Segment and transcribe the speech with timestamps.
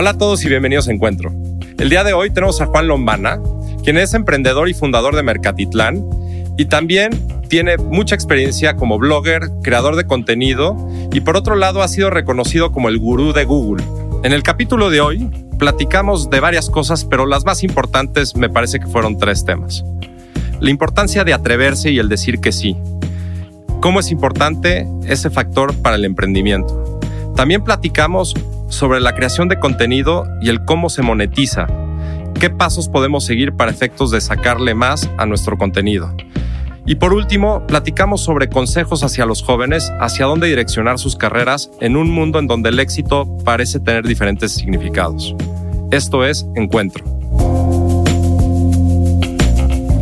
[0.00, 1.30] Hola a todos y bienvenidos a Encuentro.
[1.76, 3.38] El día de hoy tenemos a Juan Lombana,
[3.84, 6.02] quien es emprendedor y fundador de Mercatitlán
[6.56, 7.10] y también
[7.50, 10.74] tiene mucha experiencia como blogger, creador de contenido
[11.12, 13.84] y por otro lado ha sido reconocido como el gurú de Google.
[14.24, 15.28] En el capítulo de hoy
[15.58, 19.84] platicamos de varias cosas, pero las más importantes me parece que fueron tres temas.
[20.60, 22.74] La importancia de atreverse y el decir que sí.
[23.82, 26.98] Cómo es importante ese factor para el emprendimiento.
[27.36, 28.34] También platicamos
[28.70, 31.66] sobre la creación de contenido y el cómo se monetiza.
[32.40, 36.10] ¿Qué pasos podemos seguir para efectos de sacarle más a nuestro contenido?
[36.86, 41.96] Y por último, platicamos sobre consejos hacia los jóvenes, hacia dónde direccionar sus carreras en
[41.96, 45.34] un mundo en donde el éxito parece tener diferentes significados.
[45.90, 47.19] Esto es Encuentro.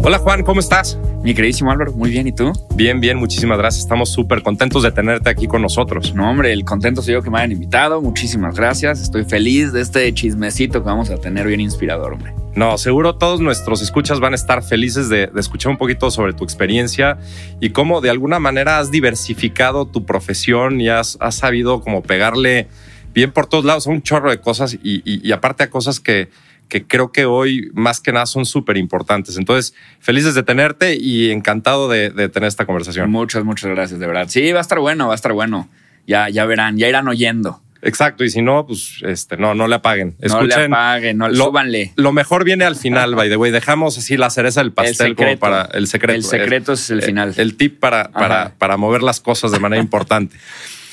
[0.00, 0.96] Hola Juan, ¿cómo estás?
[1.22, 2.52] Mi queridísimo Álvaro, muy bien, ¿y tú?
[2.76, 3.82] Bien, bien, muchísimas gracias.
[3.82, 6.14] Estamos súper contentos de tenerte aquí con nosotros.
[6.14, 8.00] No, hombre, el contento soy yo que me hayan invitado.
[8.00, 9.02] Muchísimas gracias.
[9.02, 12.32] Estoy feliz de este chismecito que vamos a tener bien inspirador, hombre.
[12.54, 16.44] No, seguro todos nuestros escuchas van a estar felices de, escuchar un poquito sobre tu
[16.44, 17.18] experiencia
[17.60, 22.68] y cómo de alguna manera has diversificado tu profesión y has, sabido como pegarle
[23.12, 26.28] bien por todos lados a un chorro de cosas y aparte a cosas que,
[26.68, 29.36] que creo que hoy más que nada son súper importantes.
[29.36, 33.10] Entonces, felices de tenerte y encantado de, tener esta conversación.
[33.10, 34.26] Muchas, muchas gracias, de verdad.
[34.28, 35.68] Sí, va a estar bueno, va a estar bueno.
[36.06, 37.60] Ya, ya verán, ya irán oyendo.
[37.80, 40.16] Exacto, y si no, pues este, no, no le apaguen.
[40.18, 41.52] Escuchen, no le apaguen, no, lo,
[41.96, 43.52] Lo mejor viene al final, by the way.
[43.52, 46.16] Dejamos así la cereza del pastel como para el secreto.
[46.16, 47.34] El secreto es, el final.
[47.36, 50.36] El, tip para, para, para, mover las cosas de manera importante.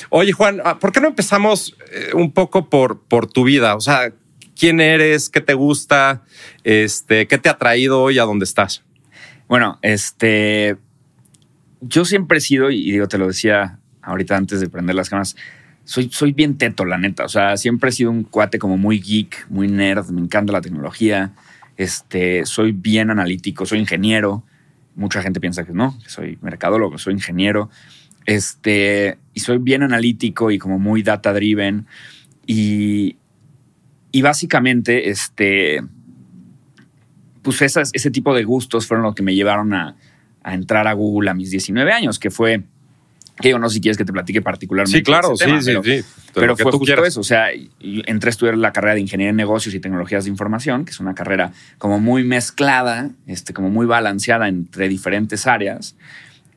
[0.10, 3.76] Oye, Juan, ah, ¿por qué no empezamos eh, un poco por, por tu vida?
[3.76, 4.12] O sea,
[4.58, 6.24] quién eres, qué te gusta,
[6.64, 8.84] este, qué te ha traído hoy a donde estás.
[9.48, 10.78] Bueno, este,
[11.82, 15.36] yo siempre he sido, y digo, te lo decía ahorita antes de prender las cámaras,
[15.84, 17.26] soy, soy bien teto, la neta.
[17.26, 20.62] O sea, siempre he sido un cuate como muy geek, muy nerd, me encanta la
[20.62, 21.34] tecnología.
[21.78, 24.44] Este, soy bien analítico, soy ingeniero.
[24.96, 27.70] Mucha gente piensa que no, que soy mercadólogo, soy ingeniero.
[28.26, 31.86] Este, y soy bien analítico y como muy data driven.
[32.48, 33.18] Y,
[34.16, 35.84] y básicamente, este,
[37.42, 39.98] pues ese tipo de gustos fueron los que me llevaron a,
[40.46, 42.64] entrar a Google a mis 19 años, que fue,
[43.42, 45.00] que yo no sé si quieres que te platique particularmente.
[45.00, 46.06] Sí, claro, sí, sí, sí.
[46.34, 49.76] Pero, fue justo eso, o sea, entré a estudiar la carrera de Ingeniería en Negocios
[49.76, 54.48] y Tecnologías de Información, que es una carrera como muy mezclada, este, como muy balanceada
[54.48, 55.98] entre diferentes áreas.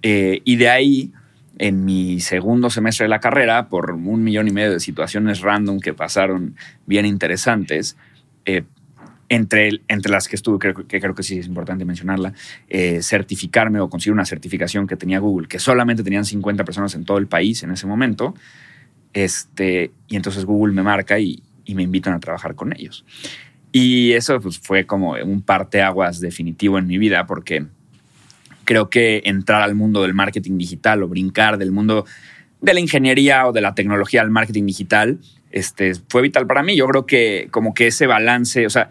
[0.02, 1.12] Eh, y de ahí
[1.58, 5.80] en mi segundo semestre de la carrera, por un millón y medio de situaciones random
[5.80, 7.96] que pasaron bien interesantes,
[8.44, 8.64] eh,
[9.28, 12.32] entre, entre las que estuve, creo, que creo que sí es importante mencionarla,
[12.68, 17.04] eh, certificarme o conseguir una certificación que tenía Google, que solamente tenían 50 personas en
[17.04, 18.34] todo el país en ese momento.
[19.12, 23.04] Este, y entonces Google me marca y, y me invitan a trabajar con ellos.
[23.72, 27.66] Y eso pues, fue como un parteaguas definitivo en mi vida, porque
[28.68, 32.04] creo que entrar al mundo del marketing digital o brincar del mundo
[32.60, 35.18] de la ingeniería o de la tecnología al marketing digital
[35.50, 36.76] este, fue vital para mí.
[36.76, 38.90] Yo creo que como que ese balance, o sea,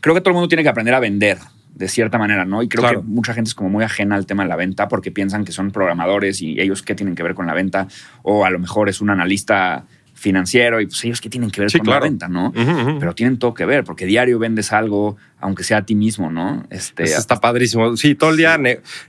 [0.00, 1.38] creo que todo el mundo tiene que aprender a vender
[1.72, 2.64] de cierta manera, ¿no?
[2.64, 5.12] Y creo que mucha gente es como muy ajena al tema de la venta porque
[5.12, 7.86] piensan que son programadores y ellos qué tienen que ver con la venta
[8.24, 9.84] o a lo mejor es un analista
[10.22, 12.52] financiero y pues ellos qué tienen que ver con la venta, ¿no?
[13.00, 16.64] Pero tienen todo que ver porque diario vendes algo, aunque sea a ti mismo, ¿no?
[16.70, 17.96] Este, está padrísimo.
[17.96, 18.58] Sí, todo el día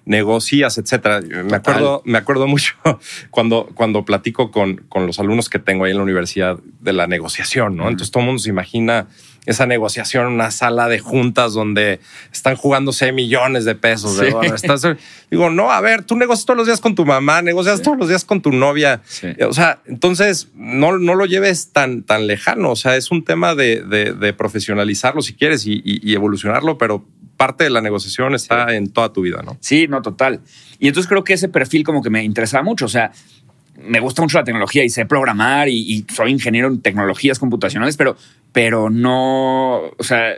[0.06, 1.22] negocias, etcétera.
[1.22, 2.74] Me acuerdo, me acuerdo mucho
[3.29, 7.06] cuando, cuando platico con, con los alumnos que tengo ahí en la universidad de la
[7.06, 7.84] negociación, ¿no?
[7.84, 9.07] Entonces todo el mundo se imagina
[9.46, 12.00] esa negociación, una sala de juntas donde
[12.31, 14.22] están jugándose millones de pesos.
[15.30, 18.08] digo, no, a ver, tú negocias todos los días con tu mamá, negocias todos los
[18.08, 19.02] días con tu novia.
[19.48, 22.72] O sea, entonces no, no lo lleves tan, tan lejano.
[22.72, 27.06] O sea, es un tema de, profesionalizarlo si quieres y, evolucionarlo, pero
[27.38, 29.58] parte de la negociación está en toda tu vida, ¿no?
[29.60, 30.42] Sí, no, total.
[30.80, 32.86] Y entonces creo que ese perfil como que me interesaba mucho.
[32.86, 33.12] O sea,
[33.75, 38.16] me gusta mucho la tecnología y sé programar y, soy ingeniero en tecnologías computacionales, pero,
[38.52, 40.36] pero no, o sea,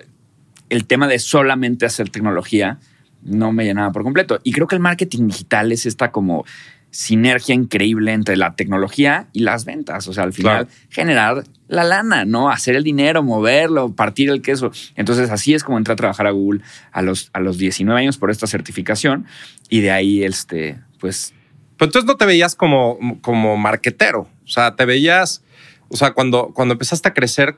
[0.70, 2.80] el tema de solamente hacer tecnología
[3.22, 4.40] no me llenaba por completo.
[4.44, 6.46] Y creo que el marketing digital es esta como
[6.92, 10.08] sinergia increíble entre la tecnología y las ventas.
[10.08, 12.50] O sea, al final generar la lana, ¿no?
[12.50, 14.72] Hacer el dinero, moverlo, partir el queso.
[14.96, 16.62] Entonces así es como entré a trabajar a Google
[16.94, 19.26] a los, a los 19 años por esta certificación
[19.70, 21.35] y de ahí, este, pues
[21.78, 24.30] pero entonces no te veías como, como marquetero.
[24.44, 25.44] O sea, te veías,
[25.90, 27.56] o sea, cuando, cuando empezaste a crecer,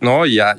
[0.00, 0.26] ¿no?
[0.26, 0.56] Y a,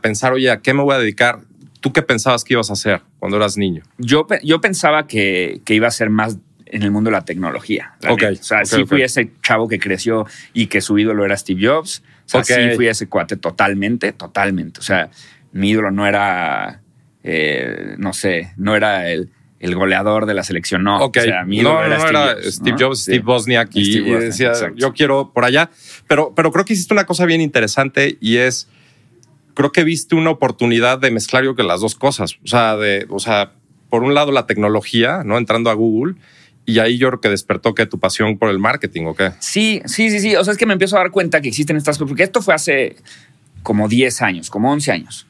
[0.00, 1.40] pensar, oye, ¿a qué me voy a dedicar?
[1.80, 3.82] ¿Tú qué pensabas que ibas a hacer cuando eras niño?
[3.98, 7.94] Yo, yo pensaba que, iba a ser más en el mundo de la tecnología.
[8.08, 8.22] Ok.
[8.32, 12.02] O sea, sí fui ese chavo que creció y que su ídolo era Steve Jobs.
[12.24, 12.46] sea, Ok.
[12.46, 14.80] sí fui ese cuate totalmente, totalmente.
[14.80, 15.10] O sea,
[15.52, 16.80] mi ídolo no era,
[17.22, 21.04] eh, no sé, no era el, el goleador de la selección, no.
[21.04, 22.78] Ok, O sea, mi no, ídolo no, no, Steve era Jobs, Steve ¿no?
[22.86, 23.04] Jobs, Sí.
[23.04, 24.74] Steve Bosniak y, Steve y Wozniak, decía, exacto.
[24.76, 25.70] yo quiero por allá,
[26.08, 28.68] pero, pero creo que hiciste una cosa bien interesante y es,
[29.54, 33.06] creo que viste una oportunidad de mezclar yo que las dos cosas, o sea, de,
[33.10, 33.52] o sea,
[33.90, 35.36] por un lado la tecnología, ¿no?
[35.36, 36.14] Entrando a Google
[36.64, 39.32] y ahí yo creo que despertó que tu pasión por el marketing, ¿o qué?
[39.40, 40.36] Sí, sí, sí, sí.
[40.36, 42.40] O sea, es que me empiezo a dar cuenta que existen estas cosas, porque esto
[42.42, 42.96] fue hace
[43.62, 45.26] como 10 años, como 11 años.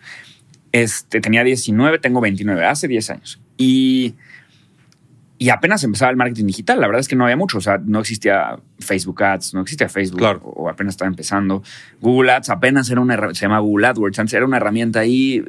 [0.72, 3.40] Este, tenía 19, tengo 29, hace 10 años.
[3.56, 4.14] Y,
[5.38, 6.80] y apenas empezaba el marketing digital.
[6.80, 7.58] La verdad es que no había mucho.
[7.58, 10.40] O sea, no existía Facebook Ads, no existía Facebook Claro.
[10.44, 11.62] o apenas estaba empezando.
[12.00, 15.44] Google Ads apenas era una se llama Google AdWords, antes era una herramienta ahí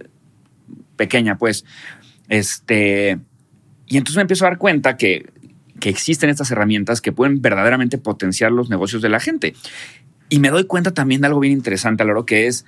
[0.96, 1.66] pequeña, pues.
[2.30, 3.20] Este,
[3.88, 5.30] y entonces me empiezo a dar cuenta que,
[5.80, 9.54] que existen estas herramientas que pueden verdaderamente potenciar los negocios de la gente.
[10.30, 12.66] Y me doy cuenta también de algo bien interesante, Loro, que es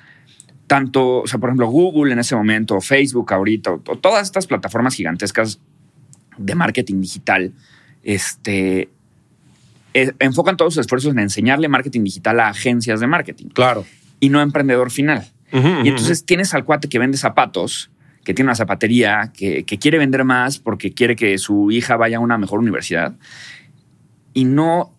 [0.67, 4.23] tanto, o sea, por ejemplo, Google en ese momento, o Facebook ahorita, o, o todas
[4.23, 5.59] estas plataformas gigantescas
[6.37, 7.51] de marketing digital,
[8.03, 8.89] este,
[9.93, 13.85] eh, enfocan todos sus esfuerzos en enseñarle marketing digital a agencias de marketing Claro.
[14.19, 15.27] y no a emprendedor final.
[15.51, 17.91] Y entonces tienes al cuate que vende zapatos,
[18.23, 22.17] que tiene una zapatería, que, que quiere vender más porque quiere que su hija vaya
[22.17, 23.13] a una mejor universidad
[24.33, 24.95] y no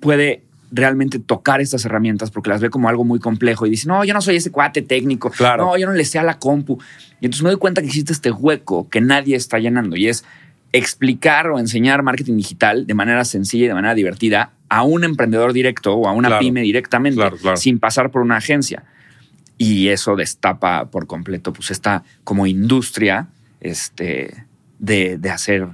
[0.00, 0.42] puede
[0.74, 4.14] realmente tocar estas herramientas porque las ve como algo muy complejo y dice, no, yo
[4.14, 5.66] no soy ese cuate técnico, Claro.
[5.66, 6.78] no, yo no le sé a la compu.
[7.20, 10.24] Y entonces me doy cuenta que existe este hueco que nadie está llenando y es
[10.72, 15.52] explicar o enseñar marketing digital de manera sencilla y de manera divertida a un emprendedor
[15.52, 16.40] directo o a una Claro.
[16.40, 18.84] pyme directamente Claro, sin pasar por una agencia.
[19.58, 23.28] Y eso destapa por completo pues esta como industria
[23.60, 24.46] este,
[24.78, 25.68] de, de hacer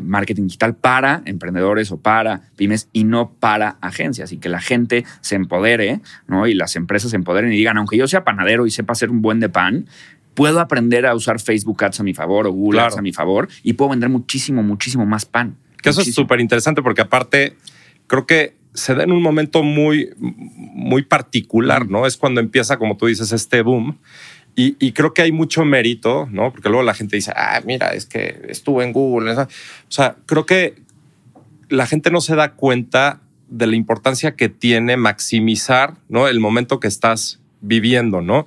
[0.00, 5.04] marketing digital para emprendedores o para pymes y no para agencias y que la gente
[5.20, 6.46] se empodere ¿no?
[6.46, 9.22] y las empresas se empoderen y digan, aunque yo sea panadero y sepa hacer un
[9.22, 9.86] buen de pan,
[10.34, 12.88] puedo aprender a usar Facebook Ads a mi favor o Google Claro.
[12.88, 15.56] Ads a mi favor y puedo vender muchísimo, muchísimo más pan.
[15.82, 17.56] Que eso es súper interesante porque aparte
[18.06, 22.06] creo que se da en un momento muy, muy particular, ¿no?
[22.06, 23.98] Es cuando empieza, como tú dices, este boom.
[24.56, 26.52] Y, y creo que hay mucho mérito, ¿no?
[26.52, 29.32] Porque luego la gente dice, ah, mira, es que estuve en Google.
[29.32, 29.46] O
[29.88, 30.76] sea, creo que
[31.68, 36.28] la gente no se da cuenta de la importancia que tiene maximizar, ¿no?
[36.28, 38.46] El momento que estás viviendo, ¿no?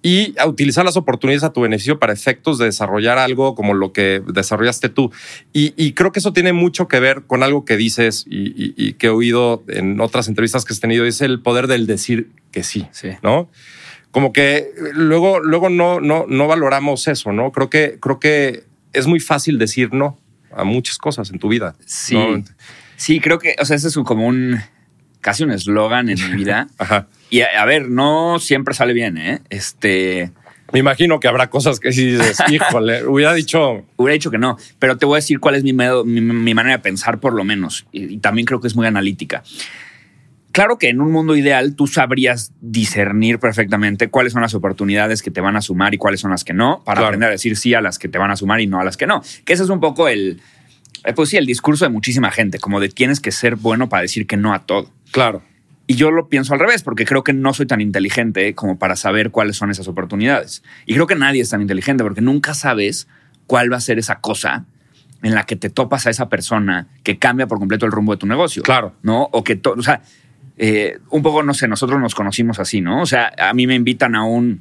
[0.00, 3.92] y a utilizar las oportunidades a tu beneficio para efectos de desarrollar algo como lo
[3.92, 5.10] que desarrollaste tú.
[5.52, 8.74] Y, y creo que eso tiene mucho que ver con algo que dices y, y-
[8.76, 12.30] y que he oído en otras entrevistas que has tenido, es el poder del decir
[12.52, 13.08] que sí, Sí.
[13.24, 13.50] ¿no?
[14.10, 17.52] Como que luego, luego no, no, no valoramos eso, ¿no?
[17.52, 20.18] Creo que, creo que es muy fácil decir no
[20.50, 21.76] a muchas cosas en tu vida.
[21.84, 22.14] Sí.
[22.16, 22.42] ¿no?
[22.96, 24.58] Sí, creo que, o sea, ese es como un,
[25.20, 26.68] casi un eslogan en mi vida.
[26.78, 27.06] Ajá.
[27.30, 29.40] Y a, a ver, no siempre sale bien, ¿eh?
[29.50, 30.32] Este,
[30.72, 34.56] Me imagino que habrá cosas que si dices, híjole, hubiera dicho, hubiera dicho que no,
[34.78, 37.34] pero te voy a decir cuál es mi, medo- mi, mi manera de pensar, por
[37.34, 37.86] lo menos.
[37.92, 39.42] Y, y también creo que es muy analítica.
[40.52, 45.30] Claro que en un mundo ideal tú sabrías discernir perfectamente cuáles son las oportunidades que
[45.30, 47.06] te van a sumar y cuáles son las que no, para Claro.
[47.08, 48.96] aprender a decir sí a las que te van a sumar y no a las
[48.96, 49.22] que no.
[49.44, 50.40] Que ese es un poco el,
[51.04, 54.02] eh, pues sí, el discurso de muchísima gente, como de tienes que ser bueno para
[54.02, 54.90] decir que no a todo.
[55.12, 55.42] claro,
[55.86, 58.94] Y yo lo pienso al revés, porque creo que no soy tan inteligente como para
[58.96, 60.62] saber cuáles son esas oportunidades.
[60.86, 63.06] Y creo que nadie es tan inteligente porque nunca sabes
[63.46, 64.64] cuál va a ser esa cosa
[65.22, 68.18] en la que te topas a esa persona que cambia por completo el rumbo de
[68.18, 68.62] tu negocio.
[68.62, 68.92] Claro.
[69.02, 69.28] ¿No?
[69.32, 70.02] O que, o sea,
[70.58, 73.02] eh, un poco, no sé, nosotros nos conocimos así, ¿no?
[73.02, 74.60] O sea, a mí me invitan a un,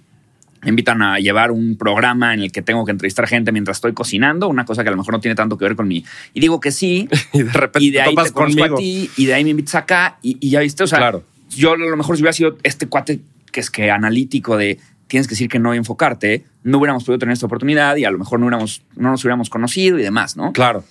[0.62, 3.94] me invitan a llevar un programa en el que tengo que entrevistar gente mientras estoy
[3.94, 6.06] cocinando, una cosa que a lo mejor no tiene tanto que ver con mí.
[6.34, 9.26] Y digo que sí, y de repente y de ahí te conozco a ti y
[9.26, 11.24] de ahí me invitas acá y, y ya viste, o sea, Claro.
[11.50, 13.20] yo a lo mejor si hubiera sido este cuate
[13.52, 17.18] que es que analítico de tienes que decir que no y enfocarte, no hubiéramos podido
[17.20, 20.36] tener esta oportunidad y a lo mejor no, hubiéramos, no nos hubiéramos conocido y demás,
[20.36, 20.52] ¿no?
[20.52, 20.84] Claro,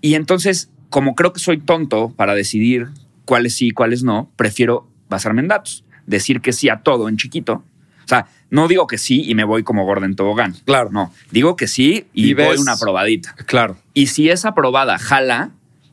[0.00, 2.88] Y entonces, como creo que soy tonto para decidir
[3.28, 7.18] cuáles sí y cuáles no, prefiero basarme en datos, decir que sí a todo en
[7.18, 7.62] chiquito.
[8.02, 10.54] O sea, no digo que sí y me voy como Gordon Tobogán.
[10.64, 10.88] Claro.
[10.90, 13.34] No, digo que sí y, Y voy una probadita.
[13.44, 13.76] claro.
[13.92, 15.50] Y si esa aprobada jala,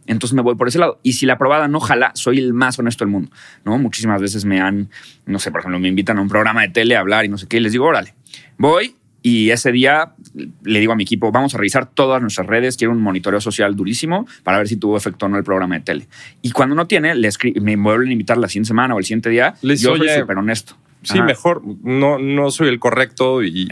[0.08, 1.02] entonces me voy por ese lado.
[1.04, 3.32] Y si la aprobada no jala, soy el más honesto del mundo.
[3.66, 3.78] ¿no?
[3.80, 4.90] Muchísimas veces me han,
[5.26, 7.38] no sé, por ejemplo, me invitan a un programa de tele a hablar y no
[7.38, 8.16] sé qué, y les digo, órale,
[8.58, 8.96] voy.
[9.28, 10.14] Y ese día
[10.62, 13.76] le digo a mi equipo, vamos a revisar todas nuestras redes, quiero un monitoreo social
[13.76, 16.08] durísimo para ver si tuvo efecto o no el programa de tele.
[16.44, 17.30] Y cuando no tiene, le
[17.60, 19.56] me vuelven a invitar la siguiente semana o el siguiente día.
[19.64, 20.78] Les yo soy súper honesto.
[21.02, 21.26] Sí, Ajá.
[21.26, 21.64] mejor.
[21.82, 23.68] No, no soy el correcto y,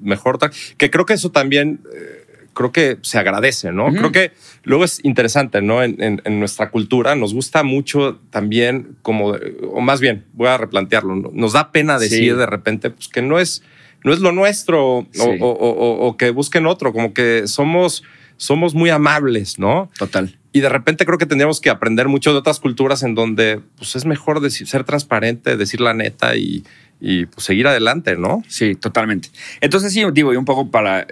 [0.00, 0.52] mejor tal.
[0.76, 3.92] Que creo que eso también, eh, creo que se agradece, ¿no?
[3.92, 4.30] Creo que
[4.62, 5.82] luego es interesante, ¿no?
[5.82, 9.34] En, nuestra cultura nos gusta mucho también como,
[9.72, 13.40] o más bien, voy a replantearlo, nos da pena decir de repente pues, que no
[13.40, 13.64] es,
[14.04, 15.06] no es lo nuestro
[15.40, 18.02] o, que busquen otro, como que somos,
[18.36, 19.90] somos muy amables, ¿no?
[19.98, 20.38] Total.
[20.52, 23.96] Y de repente creo que tendríamos que aprender mucho de otras culturas en donde pues,
[23.96, 26.64] es mejor decir, ser transparente, decir la neta y,
[27.00, 28.42] y pues, seguir adelante, ¿no?
[28.48, 29.30] Sí, totalmente.
[29.60, 31.06] Entonces sí, digo, y un poco para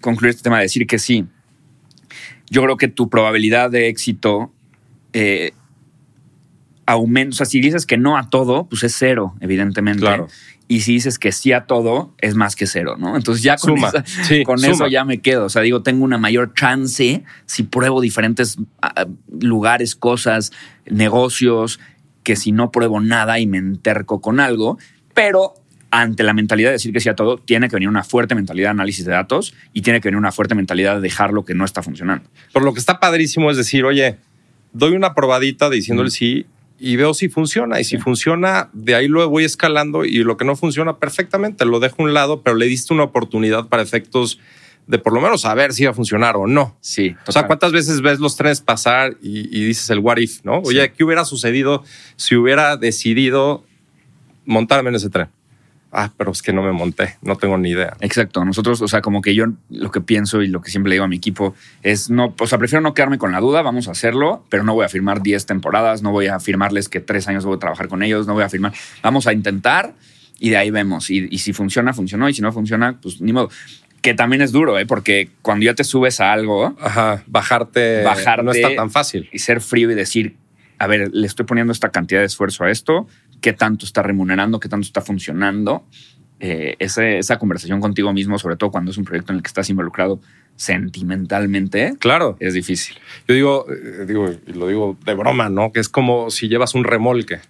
[0.00, 1.26] concluir este tema, de decir que sí,
[2.48, 4.52] yo creo que tu probabilidad de éxito
[5.12, 5.52] eh,
[6.86, 7.34] aumenta.
[7.34, 10.00] O sea, si dices que no a todo, pues es cero, evidentemente.
[10.00, 10.28] Claro.
[10.70, 13.16] Y si dices que sí a todo, es más que cero, ¿no?
[13.16, 13.74] Entonces ya con,
[14.44, 15.46] con eso ya me quedo.
[15.46, 19.06] O sea, digo, tengo una mayor chance si pruebo diferentes ah,
[19.40, 20.52] lugares, cosas,
[20.86, 21.80] negocios,
[22.22, 24.78] que si no pruebo nada y me enterco con algo.
[25.12, 25.54] Pero
[25.90, 28.68] ante la mentalidad de decir que sí a todo, tiene que venir una fuerte mentalidad
[28.68, 31.56] de análisis de datos y tiene que venir una fuerte mentalidad de dejar lo que
[31.56, 32.30] no está funcionando.
[32.52, 34.18] Por lo que está padrísimo es decir, oye,
[34.72, 36.46] doy una probadita diciendo el sí
[36.80, 37.78] y veo si funciona.
[37.78, 41.78] Y si funciona, de ahí lo voy escalando y lo que no funciona perfectamente lo
[41.78, 44.40] dejo a un lado, pero le diste una oportunidad para efectos
[44.86, 46.76] de por lo menos saber si va a funcionar o no.
[46.80, 47.14] Sí.
[47.26, 50.60] O sea, ¿cuántas veces ves los trenes pasar y, dices el what if, no?
[50.64, 51.84] Oye, ¿qué hubiera sucedido
[52.16, 53.64] si hubiera decidido
[54.46, 55.28] montarme en ese tren?
[55.92, 57.96] Ah, pero es que no me monté, no tengo ni idea.
[58.00, 58.44] Exacto.
[58.44, 61.04] Nosotros, o sea, como que yo lo que pienso y lo que siempre le digo
[61.04, 63.92] a mi equipo es no, o sea, prefiero no quedarme con la duda, vamos a
[63.92, 67.44] hacerlo, pero no voy a firmar 10 temporadas, no voy a firmarles que tres años
[67.44, 69.94] voy a trabajar con ellos, no voy a firmar, vamos a intentar
[70.40, 71.10] y de ahí vemos.
[71.10, 73.50] Y, si funciona, funcionó, y si no funciona, pues ni modo.
[74.00, 74.86] Que también es duro, ¿eh?
[74.86, 79.28] porque cuando ya te subes a algo, Ajá, bajarte, bajarte no está tan fácil.
[79.30, 80.36] Y ser frío y decir,
[80.78, 83.06] a ver, le estoy poniendo esta cantidad de esfuerzo a esto,
[83.40, 85.84] qué tanto está remunerando, qué tanto está funcionando.
[86.42, 89.68] Eh, esa conversación contigo mismo, sobre todo cuando es un proyecto en el que estás
[89.68, 90.20] involucrado
[90.56, 92.96] sentimentalmente, claro, es difícil.
[93.28, 95.70] Yo digo, eh, digo, y lo digo de broma, ¿no?
[95.70, 97.40] Que es como si llevas un remolque.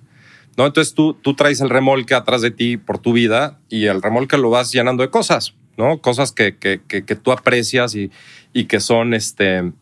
[0.56, 0.66] ¿no?
[0.66, 4.36] Entonces tú, tú traes el remolque atrás de ti por tu vida y el remolque
[4.36, 6.00] lo vas llenando de cosas, ¿no?
[6.00, 8.10] Cosas que, que, que, que tú aprecias y,
[8.52, 9.72] y, que son, este,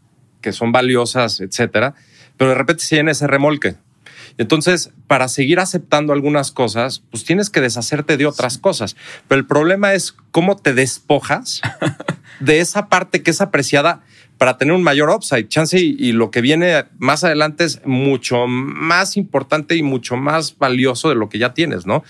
[0.41, 1.95] que son valiosas, etcétera.
[2.37, 3.77] Pero de repente se llena ese remolque,
[4.39, 8.97] entonces, para seguir aceptando algunas cosas, pues tienes que deshacerte de otras cosas.
[9.27, 11.61] Pero el problema es cómo te despojas
[12.41, 14.01] de esa parte que es apreciada
[14.39, 15.49] para tener un mayor upside.
[15.49, 21.09] Chance y, lo que viene más adelante es mucho más importante y mucho más valioso
[21.09, 22.05] de lo que ya tienes, ¿no?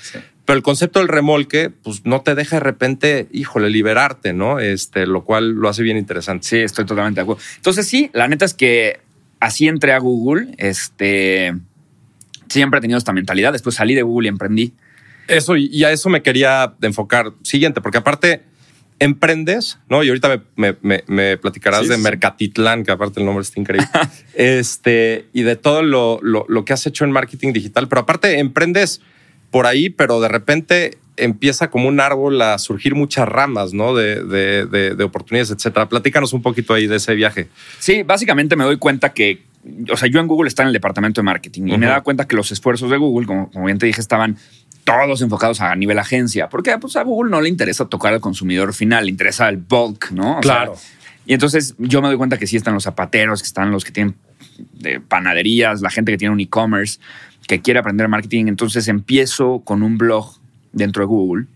[0.45, 4.59] Pero el concepto del remolque, pues no te deja de repente, híjole, liberarte, ¿no?
[4.59, 6.47] Este, lo cual lo hace bien interesante.
[6.47, 7.43] Sí, estoy totalmente de acuerdo.
[7.57, 9.01] Entonces, sí, la neta es que
[9.41, 10.55] así entré a Google.
[10.59, 11.55] Este
[12.49, 13.53] siempre he tenido esta mentalidad.
[13.53, 14.73] Después salí de Google y emprendí.
[15.27, 18.43] Eso, y a eso me quería enfocar siguiente, porque aparte
[18.99, 20.03] emprendes, ¿no?
[20.03, 23.89] Y ahorita me, platicarás de Mercatitlán, que aparte el nombre está increíble.
[24.35, 29.01] este, y de todo lo, lo, que has hecho en marketing digital, pero aparte emprendes
[29.51, 33.95] por ahí, pero de repente empieza como un árbol a surgir muchas ramas, ¿no?
[33.95, 35.89] De, de, oportunidades, etcétera.
[35.89, 37.49] Platícanos un poquito ahí de ese viaje.
[37.79, 39.43] Sí, básicamente me doy cuenta que
[39.91, 42.27] o sea, yo en Google estaba en el departamento de marketing y me daba cuenta
[42.27, 44.39] que los esfuerzos de Google, como, bien te dije, estaban
[44.85, 48.73] todos enfocados a nivel agencia, porque pues, a Google no le interesa tocar al consumidor
[48.73, 50.39] final, le interesa el bulk, ¿no?
[50.41, 50.77] claro.
[51.27, 53.91] y entonces yo me doy cuenta que sí están los zapateros, que están los que
[53.91, 54.15] tienen
[54.73, 56.99] de panaderías, la gente que tiene un e-commerce,
[57.49, 58.47] que quiere aprender marketing.
[58.47, 60.39] Entonces empiezo con un blog
[60.73, 61.47] dentro de Google,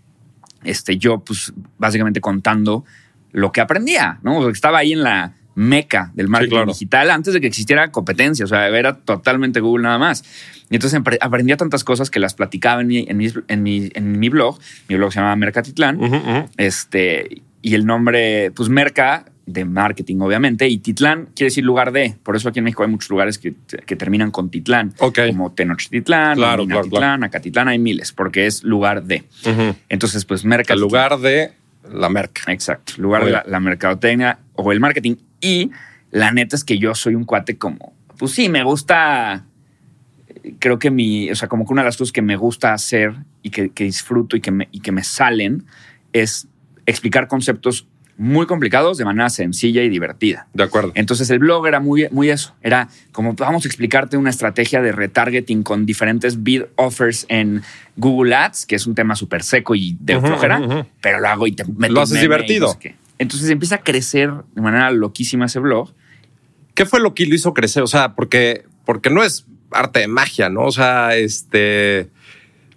[0.65, 2.85] este, yo pues básicamente contando
[3.33, 4.49] lo que aprendía, ¿no?
[4.49, 8.45] Estaba ahí en la meca del marketing digital antes de que existiera competencia.
[8.45, 10.25] O sea, era totalmente Google nada más.
[10.71, 13.17] Y entonces aprendía tantas cosas que las platicaba en mi, en
[13.63, 14.59] mi, en mi, blog.
[14.89, 16.49] Mi blog se llama Mercatitlán.
[16.57, 22.15] Este, y el nombre, pues Merca de marketing, obviamente, y Titlán quiere decir lugar de.
[22.23, 23.53] Por eso aquí en México hay muchos lugares que,
[23.97, 29.25] terminan con Titlán, como Tenochtitlán, claro, Titlán, Acatitlán, hay miles, porque es lugar de.
[29.89, 30.75] Entonces, pues Merca.
[30.75, 31.53] El lugar de
[31.93, 32.53] la merca.
[32.53, 35.17] Exacto, lugar de la, la mercadotecnia o el marketing.
[35.41, 35.71] Y
[36.13, 39.45] la neta es que yo soy un cuate como, pues sí, me gusta,
[40.59, 43.15] creo que mi, o sea, como que una de las cosas que me gusta hacer
[43.43, 45.65] y que, disfruto y que, me, y que me salen
[46.13, 46.47] es
[46.87, 50.47] explicar conceptos muy complicados de manera sencilla y divertida.
[50.53, 50.93] De acuerdo.
[50.95, 52.55] Entonces el blog era muy, muy eso.
[52.63, 57.63] Era como vamos a explicarte una estrategia de retargeting con diferentes bid offers en
[57.97, 61.53] Google Ads, que es un tema súper seco y de flojera, pero lo hago y
[61.53, 62.79] te meto Lo haces divertido.
[63.19, 65.93] Entonces empieza a crecer de manera loquísima ese blog.
[66.75, 67.83] ¿Qué fue lo que lo hizo crecer?
[67.83, 70.65] O sea, porque, porque no es arte de magia, ¿no?
[70.65, 72.09] O sea, este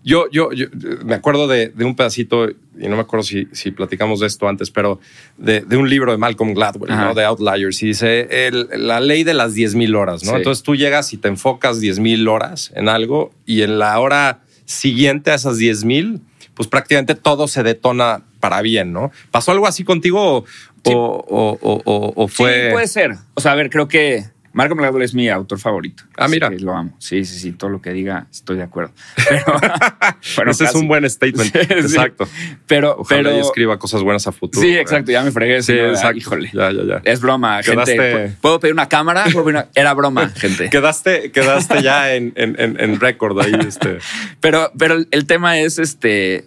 [0.06, 0.68] Yo, yo, yo
[1.04, 4.48] me acuerdo de, de, un pedacito, y no me acuerdo si, si platicamos de esto
[4.48, 5.00] antes, pero
[5.36, 7.16] de, de un libro de Malcolm Gladwell, ¿no?
[7.16, 10.24] de Outliers, y dice el, la ley de las 10 mil horas.
[10.24, 10.30] ¿no?
[10.30, 10.38] Sí.
[10.38, 14.42] Entonces tú llegas y te enfocas 10 mil horas en algo y en la hora
[14.66, 16.22] siguiente a esas 10 mil,
[16.54, 19.12] pues prácticamente todo se detona para bien, ¿no?
[19.32, 20.46] ¿Pasó algo así contigo o,
[20.86, 20.94] sí.
[20.94, 22.68] o, o, o fue...?
[22.68, 23.16] Sí, puede ser.
[23.34, 26.04] O sea, a ver, creo que Malcolm Gladwell es mi autor favorito.
[26.18, 26.50] Ah, mira.
[26.50, 26.96] lo amo.
[26.98, 27.52] Sí, sí, sí.
[27.52, 28.94] Todo lo que diga estoy de acuerdo.
[29.28, 29.44] Pero,
[30.38, 30.78] bueno, Ese casi.
[30.78, 31.52] es un buen statement.
[31.52, 32.26] Sí, exacto.
[32.66, 33.38] Pero, Ojalá pero.
[33.38, 34.66] y escriba cosas buenas a futuro.
[34.66, 35.12] Sí, exacto.
[35.12, 35.62] Ya me fregué.
[35.62, 35.90] Sí, ¿no?
[35.90, 36.18] exacto.
[36.18, 36.50] Híjole.
[36.54, 37.02] Ya, ya, ya.
[37.04, 37.98] Es broma, Quedaste...
[37.98, 38.38] gente.
[38.40, 39.26] ¿Puedo pedir una cámara?
[39.26, 39.68] ¿Puedo pedir una...
[39.76, 40.70] Era broma, gente.
[40.70, 43.52] quedaste, quedaste ya en, en, en, en récord ahí.
[43.68, 44.00] Este.
[44.40, 46.46] Pero, pero el tema es este.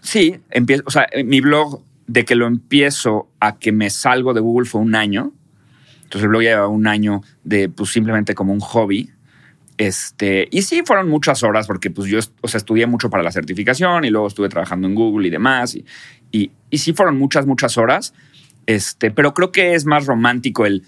[0.00, 0.84] Sí, empiezo.
[0.86, 4.80] O sea, mi blog, de que lo empiezo a que me salgo de Google fue
[4.80, 5.32] un año.
[6.16, 9.10] Entonces el blog llevaba un año de pues simplemente como un hobby.
[9.76, 13.30] Este, y sí fueron muchas horas porque pues yo o sea, estudié mucho para la
[13.30, 15.74] certificación y luego estuve trabajando en Google y demás.
[15.74, 15.84] Y,
[16.32, 18.14] y, y sí fueron muchas, muchas horas.
[18.64, 20.84] Este, pero creo que es más romántico el,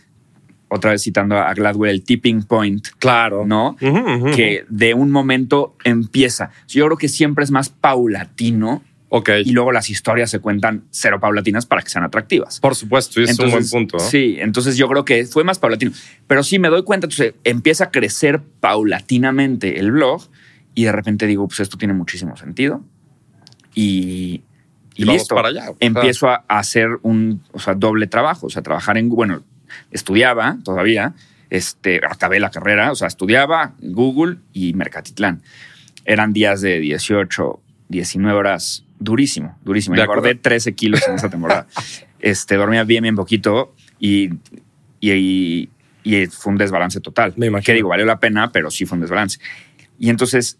[0.68, 2.88] otra vez citando a Gladwell, el tipping point.
[2.98, 3.44] Claro.
[3.46, 3.76] ¿No?
[3.82, 4.34] Uh -huh, uh -huh.
[4.34, 6.52] Que de un momento empieza.
[6.68, 9.30] Yo creo que siempre es más paulatino Ok.
[9.44, 12.60] y luego las historias se cuentan cero paulatinas para que sean atractivas.
[12.60, 13.98] Por supuesto, y es entonces, un buen punto.
[13.98, 15.92] Sí, entonces yo creo que fue más paulatino.
[16.26, 20.22] Pero sí me doy cuenta, entonces empieza a crecer paulatinamente el blog
[20.74, 22.84] y de repente digo, pues esto tiene muchísimo sentido.
[23.74, 24.42] Y,
[24.94, 25.34] y, y listo.
[25.34, 25.72] para allá.
[25.80, 29.42] Empiezo a, a, hacer un o sea, doble trabajo, o sea, trabajar en, bueno,
[29.90, 31.14] estudiaba todavía,
[31.50, 35.42] este, acabé la carrera, o sea, estudiaba Google y Mercatitlán.
[36.04, 39.96] Eran días de 18, 19 horas durísimo, durísimo.
[39.96, 41.66] Me engordé 13 kilos en esa temporada.
[42.20, 44.30] este, dormía bien, bien poquito y,
[45.00, 45.68] y,
[46.04, 47.34] y, fue un desbalance total.
[47.36, 47.66] Me imagino.
[47.66, 49.38] Que digo, valió la pena, pero sí fue un desbalance.
[49.98, 50.58] Y entonces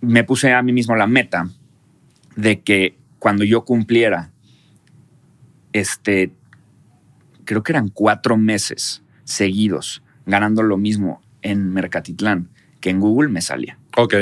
[0.00, 1.48] me puse a mí mismo la meta
[2.36, 4.30] de que cuando yo cumpliera,
[5.72, 6.32] este,
[7.44, 12.48] creo que eran cuatro meses seguidos ganando lo mismo en Mercatitlán
[12.80, 13.79] que en Google me salía.
[13.96, 14.14] Ok.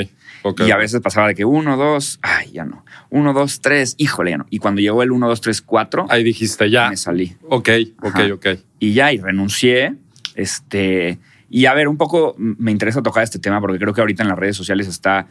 [0.42, 0.68] Okay.
[0.68, 2.84] Y a veces pasaba de que uno, dos, ay, ya no.
[3.10, 4.46] Uno, dos, tres, híjole, ya no.
[4.50, 6.06] Y cuando llegó el uno, dos, tres, cuatro.
[6.08, 6.90] Ahí dijiste ya.
[6.90, 7.36] Me salí.
[7.48, 7.68] Ok,
[8.00, 8.34] ok, Ajá.
[8.34, 8.46] ok.
[8.78, 9.94] Y ya, y renuncié.
[10.34, 11.18] Este.
[11.50, 14.28] Y a ver, un poco me interesa tocar este tema porque creo que ahorita en
[14.28, 15.26] las redes sociales está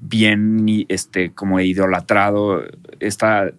[0.00, 2.62] bien, este, como idolatrado
[3.00, 3.50] esta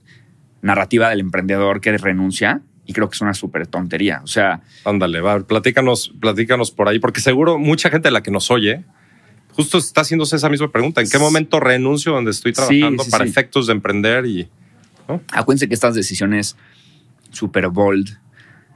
[0.62, 2.62] narrativa del emprendedor que renuncia.
[2.86, 4.21] Y creo que es una súper tontería.
[4.23, 4.62] O sea.
[4.84, 8.84] Ándale, va, platícanos, platícanos por ahí, porque seguro mucha gente de la que nos oye
[9.60, 11.02] justo está haciéndose esa misma pregunta.
[11.02, 13.30] ¿En qué momento renuncio donde estoy trabajando sí, sí, para sí.
[13.30, 14.26] efectos de emprender?
[14.26, 14.48] y
[15.06, 15.22] ¿no?
[15.34, 16.56] Acuérdense que estas decisiones
[17.32, 18.08] super bold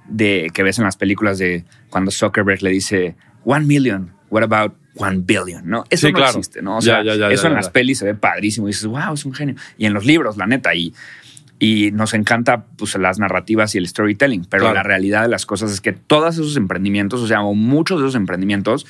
[0.10, 3.16] de que ves en las películas de cuando Zuckerberg le dice
[3.46, 5.66] one million, what about one billion?
[5.66, 5.86] ¿no?
[5.90, 6.32] Eso no claro.
[6.32, 6.80] existe, ¿no?
[6.80, 9.24] O sea, ya, ya, eso en las pelis se ve padrísimo y dices, wow, es
[9.24, 9.56] un genio.
[9.78, 10.94] Y en los libros, la neta, y,
[11.60, 14.76] y nos encanta pues, las narrativas y el storytelling, pero claro.
[14.76, 18.08] la realidad de las cosas es que todos esos emprendimientos, o sea, o muchos de
[18.08, 18.86] esos emprendimientos,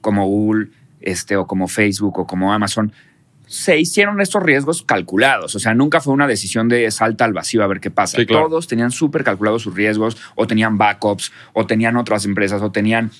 [0.00, 0.68] como Google,
[1.06, 2.92] este, o como Facebook o como Amazon,
[3.46, 5.54] se hicieron estos riesgos calculados.
[5.54, 8.18] O sea, nunca fue una decisión de salta al vacío a ver qué pasa.
[8.18, 8.48] Sí, claro.
[8.48, 13.12] Todos tenían súper calculados sus riesgos, o tenían backups, o tenían otras empresas, o tenían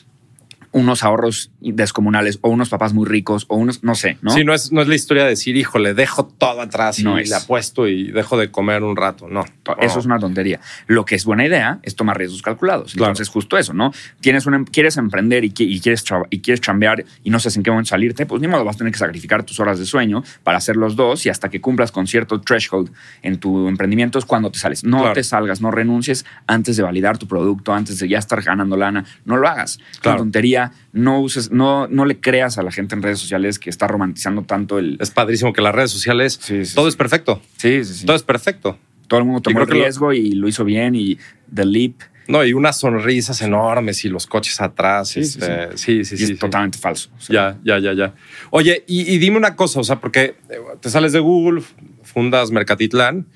[0.77, 4.31] unos ahorros descomunales, o unos papás muy ricos, o unos, no sé, ¿no?
[4.31, 7.23] Sí, no es, no es la historia de decir, híjole, dejo todo atrás no y
[7.23, 7.31] es.
[7.31, 9.27] le apuesto y dejo de comer un rato.
[9.27, 9.41] No.
[9.81, 10.01] Eso no.
[10.01, 10.61] es una tontería.
[10.87, 12.93] Lo que es buena idea es tomar riesgos calculados.
[12.93, 13.07] Claro.
[13.13, 13.91] Entonces, justo eso, ¿no?
[14.21, 17.71] Tienes un, quieres emprender y, y, quieres, y quieres chambear y no sabes en qué
[17.71, 20.59] momento salirte, pues ni modo, vas a tener que sacrificar tus horas de sueño para
[20.59, 24.51] hacer los dos y hasta que cumplas con cierto threshold en tu emprendimiento es cuando
[24.51, 24.85] te sales.
[24.85, 25.15] No claro.
[25.15, 29.07] te salgas, no renuncies antes de validar tu producto, antes de ya estar ganando lana.
[29.25, 29.79] No lo hagas.
[30.03, 30.17] Claro.
[30.17, 30.66] Una tontería.
[30.93, 34.43] No uses, no, no le creas a la gente en redes sociales que está romantizando
[34.43, 34.99] tanto el.
[35.01, 36.91] Es padrísimo que las redes sociales sí, sí, todo sí.
[36.91, 37.41] es perfecto.
[37.57, 38.07] Sí, sí, sí.
[38.07, 38.79] Todo es perfecto.
[39.09, 40.13] Todo el mundo tomó el riesgo lo...
[40.15, 41.19] y lo hizo bien y
[41.53, 41.95] The Leap.
[42.29, 45.11] No, y unas sonrisas enormes y los coches atrás.
[45.11, 47.11] Sí, este, sí, sí, sí, y es totalmente falso.
[47.17, 47.59] O sea.
[47.63, 48.15] Ya, ya, ya, ya.
[48.51, 50.35] Oye, y, y, dime una cosa, o sea, porque
[50.81, 51.63] te sales de Google,
[52.03, 53.27] fundas Mercatitlán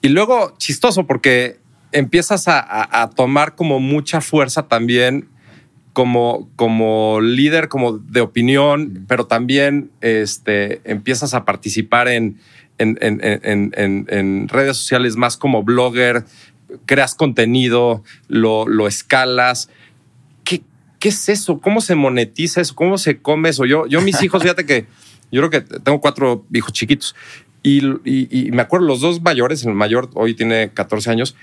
[0.00, 1.58] y luego chistoso porque
[1.92, 5.28] empiezas a, a, a tomar como mucha fuerza también
[5.98, 12.38] como, como líder, como de opinión, pero también este, empiezas a participar en,
[12.78, 13.18] en, en,
[13.74, 16.24] en, en redes sociales más como blogger,
[16.86, 19.70] creas contenido, lo, lo escalas.
[20.44, 20.62] ¿Qué,
[21.00, 21.58] ¿Qué, es eso?
[21.60, 22.76] ¿Cómo se monetiza eso?
[22.76, 23.64] ¿Cómo se come eso?
[23.64, 24.86] Yo, yo mis hijos, fíjate que
[25.32, 27.16] yo creo que tengo cuatro hijos chiquitos
[27.64, 31.34] y, y, y me acuerdo los dos mayores, el mayor hoy tiene 14 años,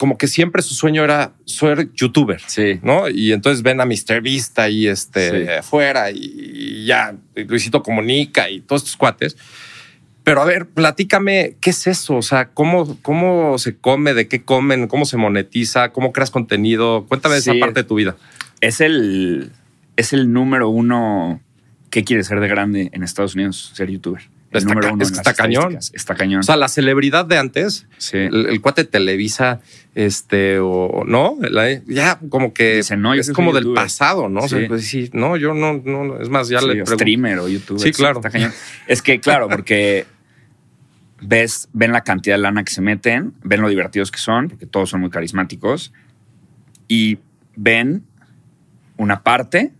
[0.00, 2.80] como que siempre su sueño era ser youtuber, sí.
[2.82, 3.10] ¿no?
[3.10, 4.22] Y entonces ven a Mr.
[4.22, 9.36] Beast ahí este, afuera y, y ya Luisito Comunica y todos estos cuates.
[10.24, 12.16] Pero a ver, platícame, ¿qué es eso?
[12.16, 14.14] O sea, ¿cómo, cómo se come?
[14.14, 14.88] ¿De qué comen?
[14.88, 15.90] ¿Cómo se monetiza?
[15.92, 17.04] ¿Cómo creas contenido?
[17.06, 18.16] Cuéntame esa parte de tu vida.
[18.62, 19.52] Es el,
[19.96, 21.42] es el número uno
[21.90, 24.22] que quiere ser de grande en Estados Unidos, ser youtuber.
[24.50, 25.78] El Está número uno es en las está cañón.
[25.92, 26.40] Está cañón.
[26.40, 28.16] O sea, la celebridad de antes, Sí.
[28.18, 29.60] el, el cuate Televisa,
[29.94, 33.84] este, o no, La- ya como que Dice, no, es como del youtuber.
[33.84, 34.40] pasado, ¿no?
[34.40, 34.64] O sea, Sí.
[34.66, 36.94] pues sí, no, yo no, no, es más, ya Sí, le pregunto.
[36.94, 37.80] streamer o youtuber.
[37.80, 38.18] Sí, claro.
[38.18, 38.52] está cañón.
[38.88, 40.06] Es que, claro, porque
[41.22, 44.66] ves, ven la cantidad de lana que se meten, ven lo divertidos que son, porque
[44.66, 45.92] todos son muy carismáticos,
[46.88, 47.18] y
[47.54, 48.02] ven
[48.96, 49.72] una parte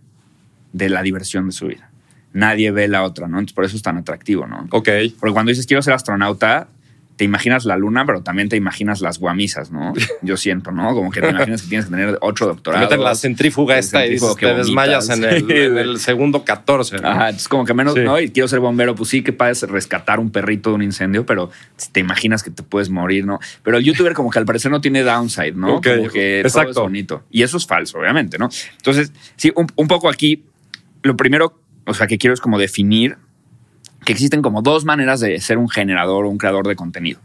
[0.71, 1.90] de la diversión de su vida.
[2.33, 3.37] Nadie ve la otra, ¿no?
[3.39, 4.67] Entonces, por eso es tan atractivo, ¿no?
[4.71, 4.89] Ok,
[5.19, 6.67] Porque cuando dices quiero ser astronauta,
[7.17, 9.93] te imaginas la luna, pero también te imaginas las guamisas, ¿no?
[10.23, 10.95] Yo siento, ¿no?
[10.95, 12.89] Como que te imaginas que tienes que tener ocho doctorados.
[12.89, 16.97] meten la centrífuga esta y dices, te desmayas en el, en segundo 14.
[16.99, 17.07] ¿no?
[17.09, 17.99] Ajá, entonces como que menos, Sí.
[17.99, 18.19] ¿no?
[18.19, 21.51] Y quiero ser bombero, pues sí, que puedes rescatar un perrito de un incendio, pero
[21.91, 23.39] te imaginas que te puedes morir, ¿no?
[23.61, 25.75] Pero el youtuber como que al parecer no tiene downside, ¿no?
[25.75, 26.71] Ok, Como que todo exacto.
[26.71, 27.23] es bonito.
[27.29, 28.49] Y eso es falso, obviamente, ¿no?
[28.77, 30.43] Entonces, sí, un, un poco aquí,
[31.03, 33.17] lo primero, o sea, que quiero es como definir
[34.05, 37.19] que existen como dos maneras de ser un generador o un creador de contenido.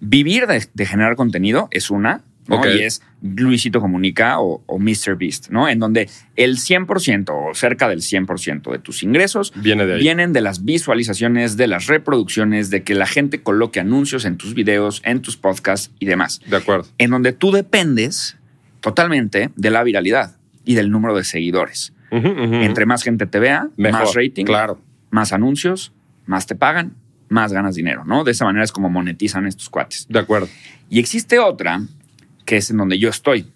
[0.00, 2.60] Vivir de, de generar contenido es una, ¿no?
[2.66, 5.16] Y es Luisito Comunica o, o Mr.
[5.16, 5.68] Beast, ¿no?
[5.68, 10.40] En donde el 100% o cerca del 100% de tus ingresos Viene de vienen de
[10.40, 15.22] las visualizaciones, de las reproducciones, de que la gente coloque anuncios en tus videos, en
[15.22, 16.40] tus podcasts y demás.
[16.46, 16.86] De acuerdo.
[16.98, 18.36] En donde tú dependes
[18.80, 21.93] totalmente de la viralidad y del número de seguidores.
[22.16, 24.78] Entre más gente te vea, Mejor, más rating, Claro.
[25.10, 25.92] más anuncios,
[26.26, 26.94] más te pagan,
[27.28, 28.24] más ganas dinero, ¿no?
[28.24, 30.06] De esa manera es como monetizan estos cuates.
[30.08, 30.48] De acuerdo.
[30.88, 31.82] Y existe otra,
[32.44, 33.46] que es en donde yo estoy,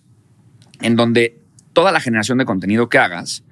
[0.81, 1.39] en donde
[1.73, 3.45] toda la generación de contenido que hagas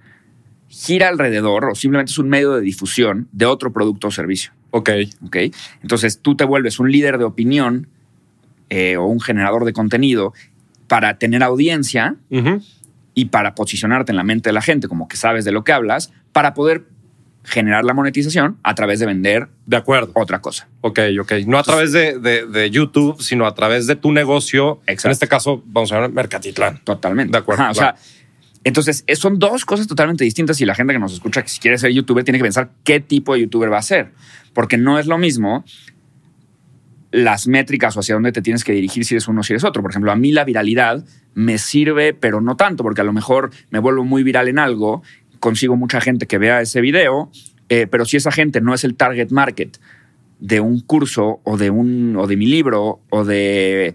[0.68, 4.52] gira alrededor o simplemente es un medio de difusión de otro producto o servicio.
[4.70, 4.90] Ok.
[5.24, 5.36] ¿ok?
[5.82, 7.88] Entonces tú te vuelves un líder de opinión
[8.68, 10.32] eh, o un generador de contenido
[10.88, 12.16] para tener audiencia.
[13.16, 15.72] Y para posicionarte en la mente de la gente, como que sabes de lo que
[15.72, 16.84] hablas, para poder
[17.44, 20.10] generar la monetización a través de vender De acuerdo.
[20.14, 20.68] otra cosa.
[20.82, 21.32] Ok, ok.
[21.46, 24.80] No a través de, de- de YouTube, sino a través de tu negocio.
[24.86, 25.08] Exacto.
[25.08, 26.80] En este caso, vamos a ver Mercatitlán.
[26.84, 27.32] Totalmente.
[27.32, 27.94] De acuerdo, Ajá, o sea,
[28.64, 31.78] entonces son dos cosas totalmente distintas y la gente que nos escucha que si quiere
[31.78, 34.10] ser youtuber tiene que pensar qué tipo de youtuber va a ser,
[34.52, 35.64] porque no es lo mismo
[37.12, 39.64] las métricas o hacia dónde te tienes que dirigir si eres uno o si eres
[39.64, 39.82] otro.
[39.82, 43.50] Por ejemplo, a mí la viralidad me sirve, pero no tanto, porque a lo mejor
[43.70, 45.02] me vuelvo muy viral en algo,
[45.40, 47.30] consigo mucha gente que vea ese video,
[47.68, 49.78] eh, pero si esa gente no es el target market
[50.40, 53.94] de un curso o de un o de mi libro o de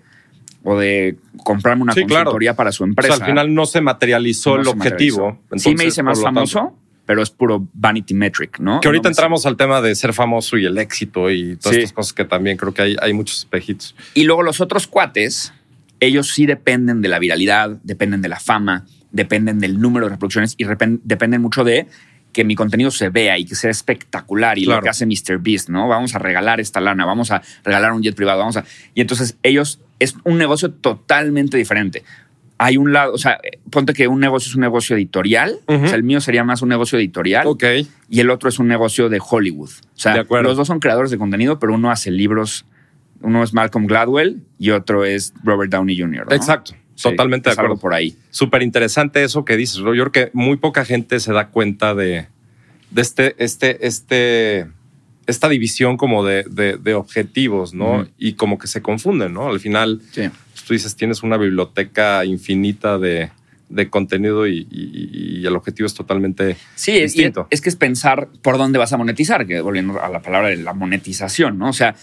[0.64, 2.26] o de comprarme una Sí, claro.
[2.26, 3.16] consultoría para su O empresa.
[3.16, 5.26] sea, al final no se materializó no el se objetivo.
[5.32, 5.70] materializó.
[5.70, 8.80] sí me hice más tanto- famoso, pero es puro vanity metric, ¿no?
[8.80, 11.82] Que ahorita No entramos al tema de ser famoso y el éxito y todas Sí.
[11.82, 13.96] estas cosas que también creo que hay, hay muchos espejitos.
[14.14, 15.52] Y luego los otros cuates,
[16.00, 20.56] ellos sí dependen de la viralidad, dependen de la fama, dependen del número de reproducciones
[20.58, 20.66] y
[21.04, 21.88] dependen mucho de
[22.32, 24.80] que mi contenido se vea y que sea espectacular y Claro.
[24.80, 25.40] lo que hace Mr.
[25.40, 25.90] Beast, ¿no?
[25.90, 28.64] Vamos a regalar esta lana, vamos a regalar un jet privado, vamos a...
[28.96, 32.04] Y entonces ellos, es un negocio totalmente diferente.
[32.64, 35.88] Hay un lado, o sea, eh, ponte que un negocio es un negocio editorial, o
[35.88, 37.64] sea, el mío sería más un negocio editorial Ok.
[38.08, 39.70] y el otro es un negocio de Hollywood.
[39.96, 40.50] O sea, De acuerdo.
[40.50, 42.66] los dos son creadores de contenido, pero uno hace libros,
[43.22, 46.28] uno es Malcolm Gladwell y otro es Robert Downey Jr.
[46.30, 46.36] ¿no?
[46.36, 46.74] Exacto.
[46.94, 47.78] Sí, Totalmente de acuerdo.
[47.78, 48.16] por ahí.
[48.30, 49.78] Súper interesante eso que dices.
[49.78, 52.28] Yo creo que muy poca gente se da cuenta de,
[52.92, 54.68] de este, este, este,
[55.26, 58.06] esta división como de, de- de objetivos, ¿no?
[58.20, 59.48] Y como que se confunden, ¿no?
[59.50, 60.30] Al final, Sí.
[60.66, 63.30] Tú dices, tienes una biblioteca infinita de,
[63.70, 67.48] de contenido y, y- y el objetivo es totalmente Sí, distinto.
[67.50, 70.58] es que es pensar por dónde vas a monetizar, que volviendo a la palabra de
[70.58, 71.70] la monetización, ¿no?
[71.70, 71.96] O sea,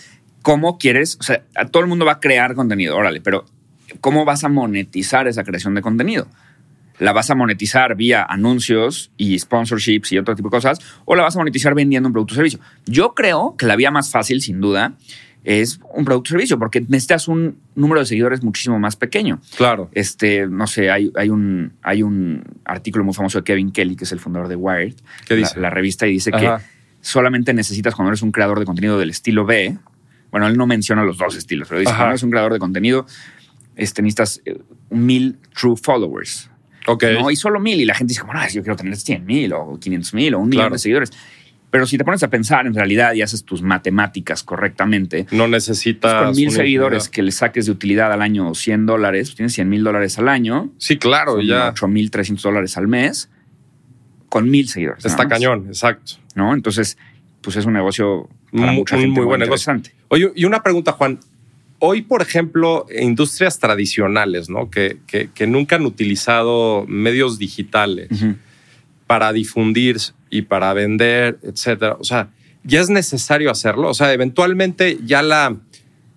[0.42, 1.16] ¿cómo quieres?
[1.21, 3.44] O sea, a todo el mundo va a crear contenido, órale, pero
[4.01, 6.27] ¿cómo vas a monetizar esa creación de contenido?
[6.99, 10.81] ¿La vas a monetizar vía anuncios y sponsorships y otro tipo de cosas?
[11.05, 12.59] ¿O la vas a monetizar vendiendo un producto o servicio?
[12.87, 14.94] Yo creo que la vía más fácil, sin duda,
[15.48, 19.40] es un producto o servicio, porque necesitas un número de seguidores muchísimo más pequeño.
[19.56, 19.88] claro.
[19.92, 24.04] Este, no sé, hay, hay, un, hay un artículo muy famoso de Kevin Kelly, que
[24.04, 25.58] es el fundador de Wired, ¿Qué dice?
[25.58, 26.58] La, revista, y dice Ajá.
[26.58, 26.64] que
[27.00, 29.78] solamente necesitas cuando eres un creador de contenido del estilo B.
[30.30, 32.00] Bueno, él no menciona los dos estilos, pero dice Ajá.
[32.00, 33.06] cuando eres un creador de contenido,
[33.74, 34.58] este, necesitas eh,
[34.90, 36.50] mil true followers.
[36.87, 37.04] Ok.
[37.18, 37.30] ¿no?
[37.30, 37.80] Y solo mil.
[37.80, 40.40] Y la gente dice, como, no, yo quiero tener 100 mil o 500 mil o
[40.40, 41.11] un millón de seguidores.
[41.70, 46.12] Pero si te pones a pensar en realidad y haces tus matemáticas correctamente, No necesitas.
[46.14, 49.52] pues con mil seguidores que le saques de utilidad al año 100 dólares, pues tienes
[49.52, 51.68] 100 mil dólares al año, Sí, claro, ya.
[51.70, 53.28] 8 mil 300 dólares al mes.
[54.31, 55.04] con mil seguidores.
[55.07, 56.12] Está más, cañón, exacto.
[56.35, 56.52] ¿No?
[56.52, 56.98] Entonces,
[57.40, 59.72] pues es un negocio para mucha un gente muy muy, buen negocio.
[59.72, 60.04] interesante.
[60.09, 61.18] Oye, y una pregunta, Juan.
[61.78, 64.68] Hoy, por ejemplo, industrias tradicionales, ¿no?
[64.70, 68.09] Que, que- que nunca han utilizado medios digitales.
[69.09, 69.97] Para difundir
[70.31, 71.97] y para vender, etcétera.
[71.99, 72.29] O sea,
[72.62, 73.88] ya es necesario hacerlo.
[73.88, 75.57] O sea, eventualmente ya la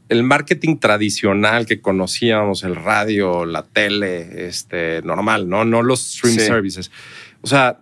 [0.09, 6.33] el marketing tradicional que conocíamos, el radio, la tele, este normal, no, no los stream
[6.37, 6.41] Sí.
[6.41, 6.91] services.
[7.39, 7.79] O sea,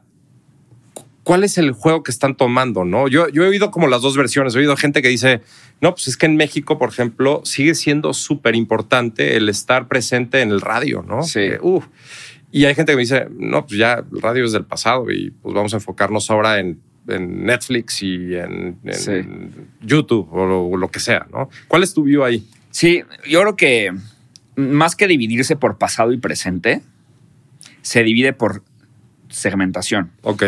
[1.23, 2.85] ¿cuál es el juego que están tomando?
[2.85, 4.53] No, yo, yo he oído como las dos versiones.
[4.53, 5.41] He oído gente que dice,
[5.81, 10.41] no, pues es que en México, por ejemplo, sigue siendo súper importante el estar presente
[10.41, 11.23] en el radio, ¿no?
[11.23, 11.39] Sí.
[11.39, 11.85] Que, uf.
[12.51, 15.31] Y hay gente que me dice, no, pues ya el radio es del pasado y
[15.31, 19.11] pues vamos a enfocarnos ahora en, en Netflix y en, en Sí.
[19.81, 21.49] YouTube o lo, o lo que sea, ¿no?
[21.67, 22.47] ¿Cuál es tu view ahí?
[22.71, 23.91] Sí, yo creo que
[24.55, 26.81] más que dividirse por pasado y presente,
[27.81, 28.63] se divide por
[29.29, 30.11] segmentación.
[30.23, 30.43] Ok,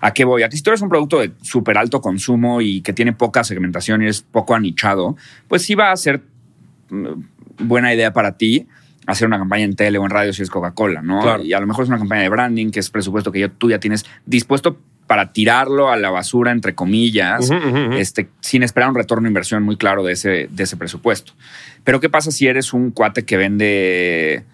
[0.00, 0.42] ¿A qué voy?
[0.42, 3.42] A que si tú eres un producto de súper alto consumo y que tiene poca
[3.42, 5.16] segmentación y es poco anichado,
[5.48, 6.22] pues sí va a ser
[6.90, 7.06] mm,
[7.66, 8.66] buena idea para ti
[9.06, 11.20] hacer una campaña en tele o en radio si es Coca-Cola, ¿no?
[11.20, 11.42] Claro.
[11.42, 13.70] Y a lo mejor es una campaña de branding, que es presupuesto que ya, tú
[13.70, 17.50] ya tienes dispuesto para tirarlo a la basura, entre comillas,
[17.92, 21.32] este, sin esperar un retorno de inversión muy claro de ese, de ese presupuesto.
[21.84, 24.44] Pero ¿qué pasa si eres un cuate que vende,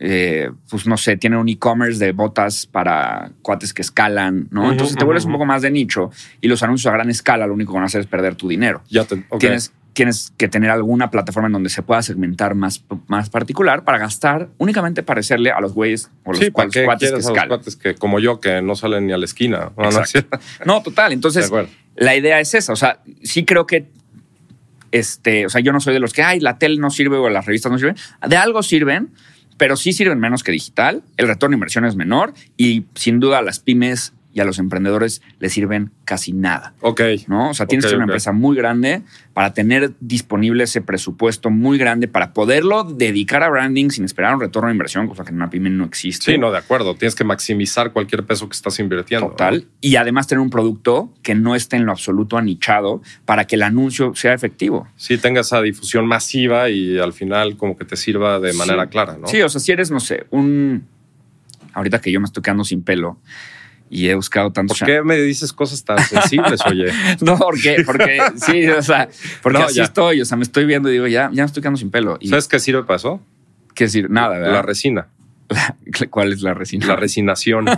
[0.00, 4.72] eh, pues no sé, tiene un e-commerce de botas para cuates que escalan, ¿no?
[4.72, 7.52] Entonces te vuelves un poco más de nicho y los anuncios a gran escala lo
[7.52, 8.82] único que van a hacer es perder tu dinero.
[8.88, 9.26] ya te.
[9.28, 9.38] ok.
[9.38, 13.98] Tienes, tienes que tener alguna plataforma en donde se pueda segmentar más, más particular para
[13.98, 17.46] gastar únicamente parecerle a los güeyes o los Sí, ¿para cuates, qué cuates que a
[17.46, 19.72] los cuates que como yo que no salen ni a la esquina?
[20.64, 21.12] No, total.
[21.12, 21.50] Entonces,
[21.96, 22.72] la idea es esa.
[22.72, 23.86] O sea, sí creo que.
[24.92, 27.28] Este, o sea, yo no soy de los que, ay, la tele no sirve o
[27.28, 27.96] las revistas no sirven.
[28.24, 29.10] De algo sirven,
[29.56, 31.02] pero sí sirven menos que digital.
[31.16, 35.22] El retorno de inversión es menor y sin duda las pymes y a los emprendedores
[35.40, 36.74] les sirven casi nada.
[36.80, 37.00] Ok.
[37.26, 37.50] ¿no?
[37.50, 41.78] O sea, tienes que ser una empresa muy grande para tener disponible ese presupuesto muy
[41.78, 45.36] grande para poderlo dedicar a branding sin esperar un retorno de inversión, cosa que en
[45.36, 46.32] una pyme no existe.
[46.32, 46.94] Sí, no, de acuerdo.
[46.94, 49.28] Tienes que maximizar cualquier peso que estás invirtiendo.
[49.28, 49.66] Total.
[49.80, 53.62] Y además tener un producto que no esté en lo absoluto anichado para que el
[53.62, 54.88] anuncio sea efectivo.
[54.96, 58.88] Sí, tenga esa difusión masiva y al final como que te sirva de manera Sí.
[58.90, 59.26] clara, ¿no?
[59.26, 60.84] Sí, o sea, si eres, no sé, un.
[61.72, 63.18] Ahorita que yo me estoy quedando sin pelo
[63.90, 64.78] y he buscado tantos.
[64.78, 66.86] ¿Por qué me dices cosas tan sensibles, oye?
[67.20, 69.08] No, porque, porque sí, o sea,
[69.42, 69.84] porque No, así ya.
[69.84, 72.18] estoy, o sea, me estoy viendo y digo, ya, ya me estoy quedando sin pelo.
[72.20, 73.20] Y ¿Sabes qué sirve para eso?
[73.74, 74.52] qué decir, nada, ¿verdad?
[74.54, 75.06] La resina.
[76.10, 76.86] ¿Cuál es la resina?
[76.86, 77.64] La resinación.
[77.66, 77.72] ¿De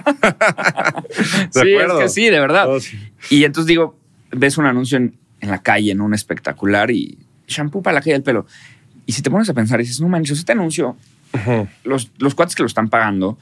[1.52, 1.98] sí, es acuerdo?
[2.00, 2.68] que sí, de verdad.
[2.68, 2.98] Oh, sí.
[3.28, 3.98] Y entonces digo,
[4.30, 8.14] ves un anuncio en, en la calle, en un espectacular y shampoo para la caída
[8.14, 8.46] del pelo.
[9.06, 10.96] Y si te pones a pensar y dices, no manches, este anuncio,
[11.84, 13.38] los, los cuates que lo están pagando,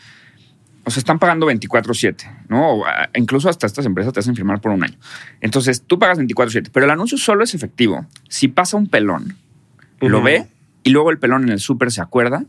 [0.88, 2.68] o sea, están pagando 24-7, ¿no?
[2.70, 4.96] O, ah, incluso hasta estas empresas te hacen firmar por un año.
[5.40, 9.37] Entonces, tú pagas 24-7, pero el anuncio solo es efectivo si pasa un pelón,
[10.01, 10.46] lo ve
[10.83, 12.44] y luego el pelón en el súper se acuerda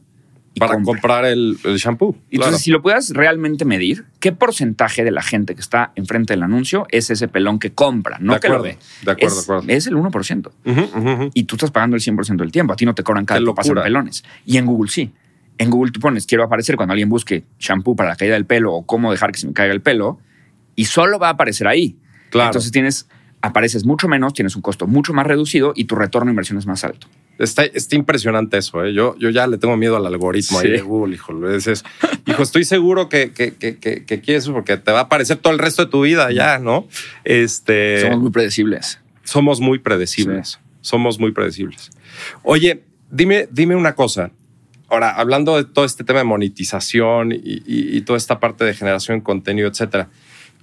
[0.54, 0.94] y Para compra.
[0.94, 2.16] comprar el, el shampoo.
[2.32, 2.58] Entonces, claro.
[2.58, 6.88] si lo puedas realmente medir, ¿qué porcentaje de la gente que está enfrente del anuncio
[6.90, 8.78] es ese pelón que compra, no De que lo ve?
[9.04, 9.66] de acuerdo, es, de acuerdo.
[9.70, 10.52] es el 1%.
[10.66, 11.32] Ujú, ujú, ujú.
[11.36, 12.74] Y tú estás pagando el 100% del tiempo.
[12.74, 14.24] A ti no te cobran cada que pasan pelones.
[14.46, 15.12] Y en Google sí.
[15.60, 18.74] En Google tú pones, quiero aparecer cuando alguien busque shampoo para la caída del pelo
[18.74, 20.20] o cómo dejar que se me caiga el pelo.
[20.76, 21.98] Y solo va a aparecer ahí.
[22.32, 22.48] Claro.
[22.50, 23.08] Entonces tienes,
[23.42, 26.66] apareces mucho menos, tienes un costo mucho más reducido y tu retorno de inversión es
[26.66, 27.08] más alto.
[27.38, 28.84] Está, está impresionante eso.
[28.84, 28.94] ¿eh?
[28.94, 30.68] Yo, yo ya le tengo miedo al algoritmo Sí.
[30.68, 31.48] ahí de Google, hijo.
[31.50, 31.84] Es,
[32.26, 35.38] hijo, estoy seguro que, que, que, que, que quieres eso porque te va a aparecer
[35.38, 36.88] todo el resto de tu vida ya, ¿no?
[37.26, 39.00] Este, Somos muy predecibles.
[39.24, 40.60] somos muy predecibles.
[40.82, 41.92] Somos muy predecibles.
[42.44, 44.32] Oye, dime, dime una cosa.
[44.90, 48.74] Ahora, hablando de todo este tema de monetización y, y- y toda esta parte de
[48.74, 50.10] generación de contenido, etcétera,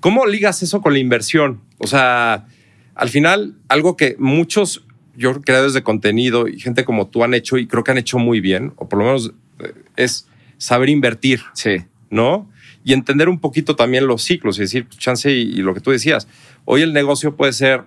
[0.01, 1.61] ¿cómo ligas eso con la inversión?
[1.79, 2.47] O sea,
[2.95, 4.85] al final, algo que muchos
[5.17, 8.19] yo creadores de contenido y gente como tú han hecho y creo que han hecho
[8.19, 11.41] muy bien, o por lo menos eh, es saber invertir.
[11.55, 11.85] Sí.
[12.11, 12.49] ¿no?
[12.85, 15.81] Y entender un poquito también los ciclos, es decir, pues, chance y, y lo que
[15.81, 16.29] tú decías.
[16.65, 17.83] Hoy el negocio puede ser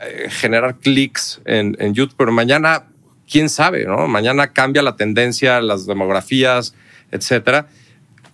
[0.00, 2.84] eh, generar clics en, en YouTube, pero mañana,
[3.30, 4.06] quién sabe, ¿no?
[4.08, 6.74] Mañana cambia la tendencia, las demografías,
[7.10, 7.68] etcétera.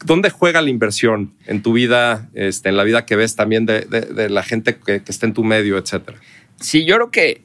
[0.05, 3.83] ¿Dónde juega la inversión en tu vida, este, en la vida que ves también de,
[3.83, 6.19] de- de la gente que, que está en tu medio, etcétera?
[6.59, 7.43] Sí, yo creo que,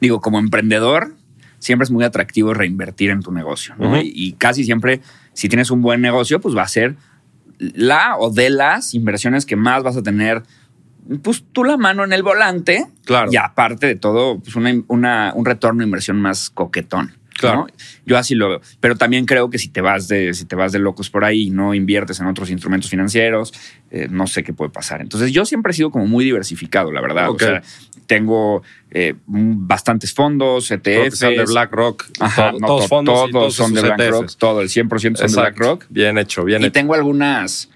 [0.00, 1.14] digo, como emprendedor,
[1.58, 3.74] siempre es muy atractivo reinvertir en tu negocio.
[3.78, 3.98] ¿no?
[4.02, 5.00] Y casi siempre,
[5.32, 6.96] si tienes un buen negocio, pues va a ser
[7.58, 10.42] la o de las inversiones que más vas a tener,
[11.22, 12.86] pues tú la mano en el volante.
[13.04, 13.30] Claro.
[13.32, 17.14] Y aparte de todo, pues una, una- un retorno de inversión más coquetón.
[17.38, 17.60] Claro.
[17.60, 17.66] ¿no?
[18.04, 18.60] Yo así lo veo.
[18.80, 21.46] Pero también creo que si te vas de, si te vas de locos por ahí
[21.46, 23.54] y no inviertes en otros instrumentos financieros,
[23.90, 25.00] eh, no sé qué puede pasar.
[25.00, 27.30] Entonces, yo siempre he sido como muy diversificado, la verdad.
[27.30, 27.62] O sea,
[28.06, 31.16] tengo eh, bastantes fondos, ETFs.
[31.18, 32.04] sean de BlackRock.
[32.20, 34.36] Ajá, to- no, todos to- fondos y todos todos son de BlackRock, ETFs.
[34.36, 35.40] todo, el 100% son de Exacto.
[35.40, 35.86] BlackRock.
[35.88, 36.72] Bien hecho, bien Y hecho.
[36.72, 37.70] tengo algunas,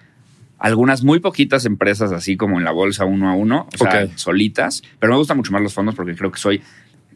[0.64, 4.82] algunas muy poquitas empresas así como en la bolsa uno a uno, o sea, solitas,
[4.98, 6.62] pero me gustan mucho más los fondos porque creo que soy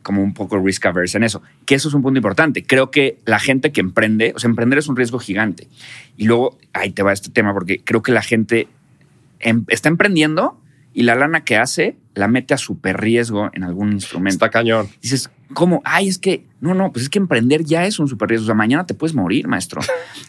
[0.03, 2.63] como un poco risk averse en eso, que eso es un punto importante.
[2.63, 5.67] Creo que la gente que emprende, o sea, emprender es un riesgo gigante.
[6.19, 8.69] Y luego, ahí te va este tema, porque creo que la gente
[9.41, 10.58] em- está emprendiendo
[10.99, 14.89] y la lana que hace la mete a super riesgo en algún instrumento Está cañón.
[15.01, 15.81] dices, ¿cómo?
[15.85, 18.45] Ay, es que, no, no, pues es que emprender ya es un super riesgo.
[18.45, 19.81] O sea, mañana te puedes morir, maestro.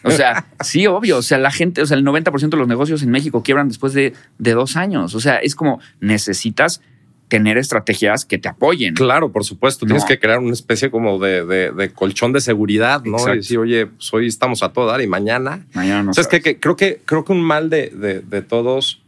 [0.04, 1.16] O sea, sí, obvio.
[1.18, 3.92] O sea, la gente, o sea, el 90% de los negocios en México quiebran después
[3.92, 5.14] de, de dos años.
[5.16, 6.80] O sea, es como necesitas
[7.26, 8.94] tener estrategias que te apoyen.
[8.94, 9.84] Claro, por supuesto.
[9.86, 9.90] No.
[9.90, 13.12] Tienes que crear una especie como de, de- de colchón de seguridad, ¿no?
[13.18, 13.34] Exacto.
[13.34, 15.64] Y decir, oye, pues hoy estamos a todo dar y mañana.
[15.74, 16.42] Mañana no ¿Sabes sabes.
[16.42, 16.54] qué?
[16.54, 17.90] Que creo que creo que un mal de-
[18.24, 19.02] de todos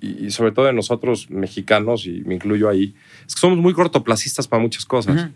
[0.00, 2.94] y, y sobre todo de nosotros mexicanos y me incluyo ahí
[3.26, 5.32] es que somos muy cortoplacistas para muchas cosas Ujú.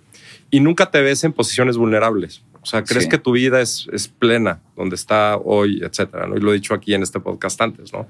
[0.50, 2.42] y nunca te ves en posiciones vulnerables.
[2.62, 3.10] O sea, crees Sí.
[3.10, 6.26] que tu vida es, es plena donde está hoy, etcétera.
[6.28, 6.36] ¿no?
[6.36, 8.06] Y lo he dicho aquí en este podcast antes, ¿no?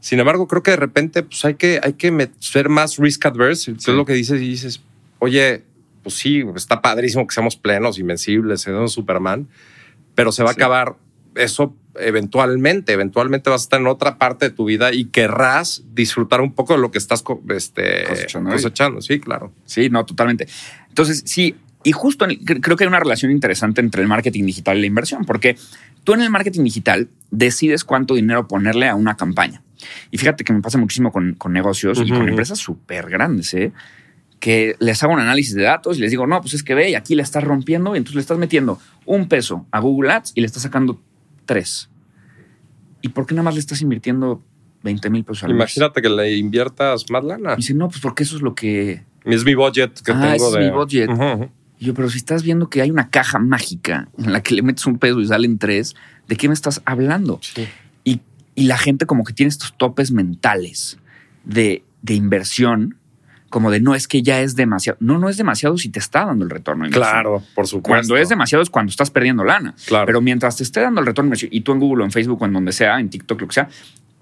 [0.00, 3.72] Sin embargo, creo que de repente pues hay que, hay que ser más risk adverse.
[3.78, 3.90] Sí.
[3.90, 4.80] Es lo que dices y dices,
[5.18, 5.64] oye,
[6.02, 9.48] pues sí, está padrísimo que seamos plenos, invencibles, seamos Superman,
[10.14, 10.54] pero se va Sí.
[10.54, 10.96] a acabar
[11.34, 12.92] eso eventualmente.
[12.92, 16.74] Eventualmente vas a estar en otra parte de tu vida y querrás disfrutar un poco
[16.74, 18.04] de lo que estás este,
[18.52, 19.00] Cosechando.
[19.02, 19.52] Sí, claro.
[19.64, 20.46] Sí, no, totalmente.
[20.88, 21.54] Entonces, sí,
[21.84, 24.76] y justo en el- cre- creo que hay una relación interesante entre el marketing digital
[24.78, 25.56] y la inversión, porque
[26.04, 29.62] tú en el marketing digital decides cuánto dinero ponerle a una campaña.
[30.10, 33.72] Y fíjate que me pasa muchísimo con, con negocios y con empresas súper grandes, ¿eh?
[34.40, 36.90] que les hago un análisis de datos y les digo, no, pues es que ve,
[36.90, 40.32] y aquí le estás rompiendo y entonces le estás metiendo un peso a Google Ads
[40.34, 41.00] y le estás sacando
[41.46, 41.88] tres.
[43.02, 44.42] ¿Y por qué nada más le estás invirtiendo
[44.82, 45.56] 20 mil pesos al mes?
[45.76, 47.54] Imagínate que le inviertas más lana.
[47.54, 50.46] Y dice, no, pues porque eso es lo que Es mi budget que Ah, tengo
[50.48, 50.60] es de.
[50.60, 51.10] mi budget.
[51.78, 54.62] Y yo, pero si estás viendo que hay una caja mágica en la que le
[54.62, 55.94] metes un peso y salen tres,
[56.26, 57.38] ¿de qué me estás hablando?
[57.42, 57.66] Sí.
[58.02, 58.20] Y,
[58.54, 60.98] y la gente como que tiene estos topes mentales
[61.44, 62.96] de, de inversión,
[63.56, 64.98] como de no es que ya es demasiado.
[65.00, 66.84] No, no es demasiado si te está dando el retorno.
[66.84, 67.10] de inversión.
[67.10, 67.88] Claro, por supuesto.
[67.88, 69.74] Cuando es demasiado es cuando estás perdiendo lana.
[69.86, 70.04] Claro.
[70.04, 72.12] Pero mientras te esté dando el retorno de inversión, y tú en Google o en
[72.12, 73.70] Facebook o en donde sea, en TikTok, lo que sea,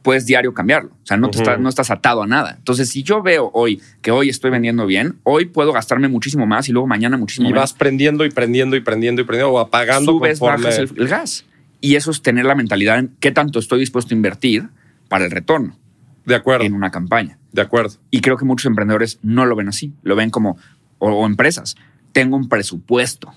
[0.03, 0.91] puedes diario cambiarlo.
[0.91, 2.55] O sea, no, te estás, no estás atado a nada.
[2.59, 6.69] Entonces, si yo veo hoy que hoy estoy vendiendo bien, hoy puedo gastarme muchísimo más
[6.69, 9.59] y luego mañana muchísimo Y menos vas prendiendo y prendiendo y prendiendo y prendiendo o
[9.59, 10.67] apagando subes, conforme.
[10.67, 11.45] bajas el, el gas.
[11.81, 14.69] Y eso es tener la mentalidad en qué tanto estoy dispuesto a invertir
[15.09, 15.77] para el retorno
[16.25, 17.37] De acuerdo, en una campaña.
[17.55, 17.95] De acuerdo.
[18.11, 19.95] Y creo que muchos emprendedores no lo ven así.
[20.03, 20.59] Lo ven como,
[20.99, 21.77] o, o empresas,
[22.13, 23.33] tengo un presupuesto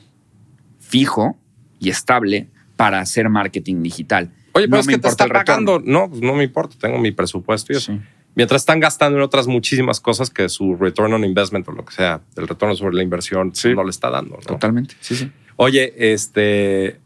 [0.79, 1.37] fijo
[1.79, 4.33] y estable para hacer marketing digital.
[4.53, 5.79] Oye, pero No es que te está pagando.
[5.83, 7.93] No, pues no me importa, tengo mi presupuesto y eso.
[7.93, 7.99] Sí.
[8.35, 11.93] Mientras están gastando en otras muchísimas cosas que su return on investment o lo que
[11.93, 13.73] sea, el retorno sobre la inversión Sí.
[13.73, 14.35] no le está dando.
[14.35, 14.41] ¿no?
[14.41, 14.95] Totalmente.
[14.99, 15.31] Sí, sí.
[15.55, 16.99] Oye, este,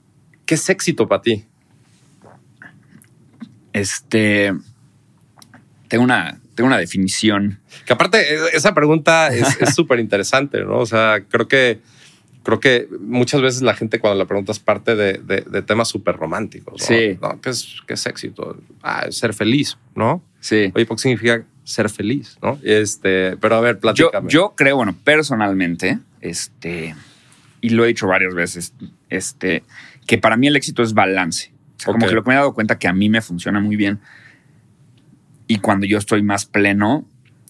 [0.45, 1.45] ¿qué es éxito para ti?
[3.73, 4.53] Este.
[5.87, 7.59] Tengo una, tengo una definición.
[7.85, 10.77] Que aparte, eh, esa pregunta es es súper interesante, ¿no?
[10.79, 11.79] O sea, creo que,
[12.43, 16.15] creo que muchas veces la gente cuando la preguntas parte de, de- de temas súper
[16.17, 16.79] románticos.
[16.81, 16.85] ¿no?
[16.87, 17.17] Sí.
[17.21, 18.57] No, ¿qué, es, ¿Qué es éxito?
[18.81, 20.23] Ah, es ser feliz, ¿no?
[20.39, 20.71] Sí.
[20.75, 22.37] Oye, ¿por qué significa ser feliz?
[22.41, 22.57] ¿no?
[22.63, 24.29] Este, pero a ver, platícame.
[24.29, 26.95] yo creo, bueno, personalmente, este,
[27.61, 28.73] y lo he dicho varias veces,
[29.09, 29.63] este,
[30.07, 31.51] que para mí el éxito es balance.
[31.77, 33.59] O sea, como que lo que me he dado cuenta que a mí me funciona
[33.59, 33.99] muy bien.
[35.51, 37.05] Y cuando yo estoy más pleno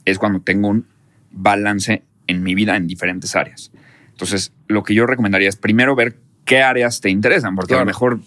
[0.06, 0.86] es cuando tengo un
[1.32, 3.72] balance en mi vida en diferentes áreas.
[4.10, 7.84] Entonces, lo que yo recomendaría es primero ver qué áreas te interesan, porque a Claro.
[7.86, 8.20] lo mejor,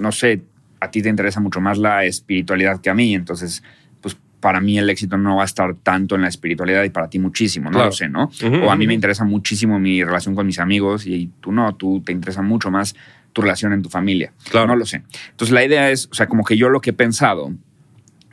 [0.00, 0.42] no sé,
[0.80, 3.14] a ti te interesa mucho más la espiritualidad que a mí.
[3.14, 3.62] Entonces,
[4.00, 7.08] pues para mí el éxito no va a estar tanto en la espiritualidad y para
[7.08, 7.86] ti muchísimo, no Claro.
[7.86, 8.24] lo sé, ¿no?
[8.24, 11.72] Ujú, o a mí me interesa muchísimo mi relación con mis amigos y tú no,
[11.76, 12.96] tú te interesa mucho más
[13.32, 14.32] tu relación en tu familia.
[14.50, 14.66] Claro.
[14.66, 15.02] No lo sé.
[15.30, 17.52] Entonces la idea es, o sea, como que yo lo que he pensado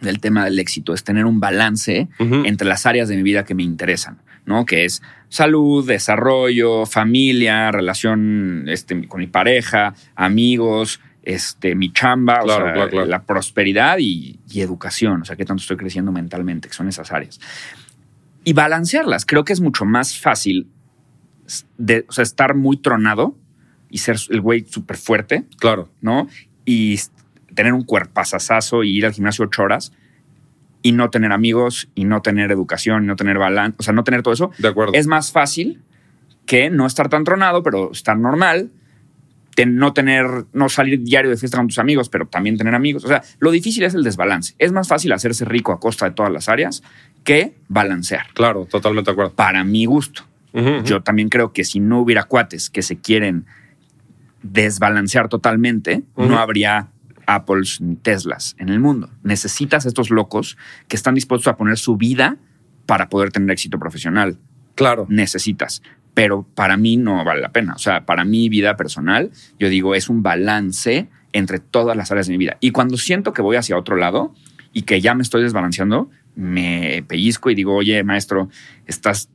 [0.02, 3.56] del tema del éxito es tener un balance entre las áreas de mi vida que
[3.56, 4.66] me interesan, ¿no?
[4.66, 12.64] Que es salud, desarrollo, familia, relación este, con mi pareja, amigos, este, mi chamba, Claro,
[12.64, 13.06] o sea, claro, claro.
[13.08, 17.12] la prosperidad y, y educación, o sea, qué tanto estoy creciendo mentalmente, que son esas
[17.12, 17.40] áreas.
[18.44, 20.68] Y balancearlas, creo que es mucho más fácil
[21.78, 23.38] de, o sea, estar muy tronado
[23.90, 25.90] y ser el güey súper fuerte, Claro.
[26.02, 26.28] ¿no?
[26.66, 27.00] Y
[27.58, 29.92] tener un cuerpazazazo y ir al gimnasio ocho horas
[30.82, 34.06] y no tener amigos y no tener educación y no tener balance, o sea, no
[34.06, 34.52] tener todo eso.
[34.58, 34.94] De acuerdo.
[34.94, 35.82] Es más fácil
[36.46, 38.72] que no estar tan tronado, pero estar normal
[39.66, 43.04] no tener, no salir diario de fiesta con tus amigos, pero también tener amigos.
[43.04, 44.54] O sea, lo difícil es el desbalance.
[44.60, 46.84] Es más fácil hacerse rico a costa de todas las áreas
[47.24, 48.28] que balancear.
[48.34, 49.34] Claro, totalmente de acuerdo.
[49.34, 50.24] Para mi gusto.
[50.86, 53.46] Yo también creo que si no hubiera cuates que se quieren
[54.42, 56.88] desbalancear totalmente, no habría
[57.28, 59.12] Apples ni Teslas en el mundo.
[59.22, 60.58] Necesitas estos locos
[60.88, 62.38] que están dispuestos a poner su vida
[62.88, 64.40] para poder tener éxito profesional.
[64.74, 65.06] Claro.
[65.10, 65.84] Necesitas.
[66.16, 67.74] Pero para mí no vale la pena.
[67.76, 72.26] O sea, para mi vida personal, yo digo, es un balance entre todas las áreas
[72.28, 72.58] de mi vida.
[72.60, 74.34] Y cuando siento que voy hacia otro lado
[74.74, 78.50] y que ya me estoy desbalanceando, me pellizco y digo, oye, maestro,
[78.86, 79.30] estás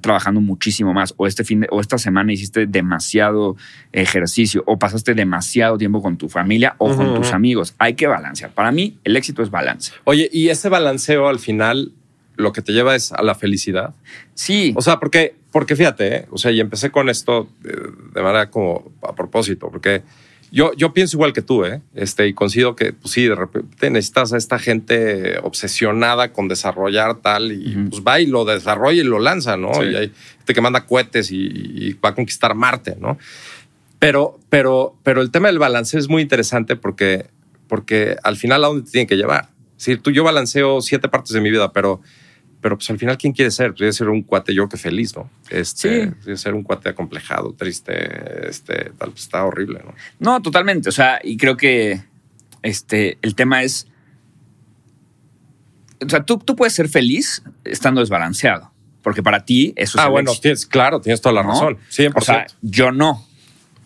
[0.00, 3.56] trabajando muchísimo más o este fin de, o esta semana hiciste demasiado
[3.92, 7.74] ejercicio o pasaste demasiado tiempo con tu familia o con tus amigos.
[7.78, 8.50] Hay que balancear.
[8.52, 9.92] Para mí el éxito es balance.
[10.04, 11.92] Oye, y ese balanceo al final
[12.36, 13.94] lo que te lleva es a la felicidad.
[14.34, 14.72] Sí.
[14.76, 16.26] O sea, porque porque fíjate, ¿eh?
[16.30, 17.72] o sea, y empecé con esto de,
[18.14, 20.02] de manera como a propósito, porque
[20.50, 21.82] yo, yo pienso igual que tú, ¿eh?
[21.94, 27.16] Este, y considero que, pues sí, de repente necesitas a esta gente obsesionada con desarrollar
[27.16, 29.70] tal, y pues va y lo desarrolla y lo lanza, ¿no?
[29.84, 33.18] Y hay gente que manda cohetes y, va a conquistar Marte, ¿no?
[33.98, 37.26] Pero, pero, pero el tema del balance es muy interesante porque,
[37.66, 39.50] porque al final a dónde te tiene que llevar.
[39.76, 42.00] Si tú, yo balanceo siete partes de mi vida, pero
[42.60, 43.74] pero pues al final, ¿quién quiere ser?
[43.74, 45.30] Quiere ser un cuate yo que feliz, ¿no?
[45.50, 46.36] Este, sí.
[46.36, 49.94] ser un cuate acomplejado, triste, este, tal, pues está horrible, ¿no?
[50.18, 50.88] No, totalmente.
[50.88, 52.02] O sea, y creo que
[52.62, 53.86] este, el tema es,
[56.04, 60.04] o sea, tú, tú puedes ser feliz estando desbalanceado, porque para ti eso es...
[60.04, 62.12] Ah, bueno, tienes, claro, tienes toda la razón, 100%.
[62.16, 63.27] O sea, yo no.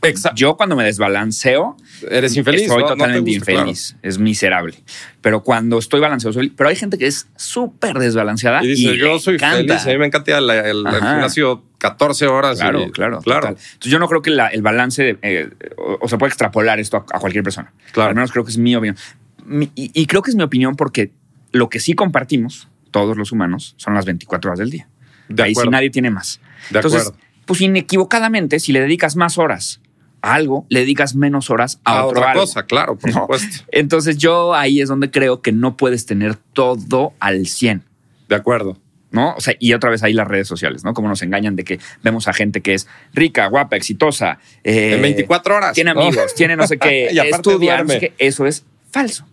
[0.03, 0.37] Exacto.
[0.37, 1.77] Yo cuando me desbalanceo,
[2.11, 2.63] eres infeliz.
[2.63, 3.97] Estoy totalmente infeliz.
[4.03, 4.75] Es miserable.
[5.21, 8.65] Pero cuando estoy balanceado, soy, pero hay gente que es súper desbalanceada.
[8.65, 9.87] Y dice, yo soy feliz.
[9.87, 12.59] A mí me encanta el, el, gimnasio 14 horas.
[12.59, 13.49] Claro, claro, claro.
[13.49, 15.51] Entonces yo no creo que el balance, eh,
[16.01, 17.73] o, se puede extrapolar esto a, cualquier persona.
[17.93, 18.11] Claro.
[18.11, 18.97] Al menos creo que es mi opinión.
[19.77, 21.13] y, creo que es mi opinión porque
[21.53, 24.89] lo que sí compartimos, todos los humanos, son las 24 horas del día.
[25.29, 26.41] De Ahí sí nadie tiene más.
[26.71, 27.21] De Entonces, acuerdo.
[27.47, 29.81] pues inequivocadamente, si le dedicas más horas
[30.23, 33.65] algo, le dedicas menos horas a, otra cosa, claro, por supuesto.
[33.73, 37.83] Entonces yo ahí es donde creo que no puedes tener todo al 100.
[38.29, 38.79] De acuerdo.
[39.11, 39.35] ¿No?
[39.35, 40.95] O sea, y otra vez ahí las redes sociales, ¿no?
[40.95, 44.39] Como nos engañan de que vemos a gente que es rica, guapa, exitosa.
[44.65, 45.75] Eh, en 24 horas.
[45.75, 49.27] Tiene amigos, tiene no sé qué, estudia, no Eso es falso.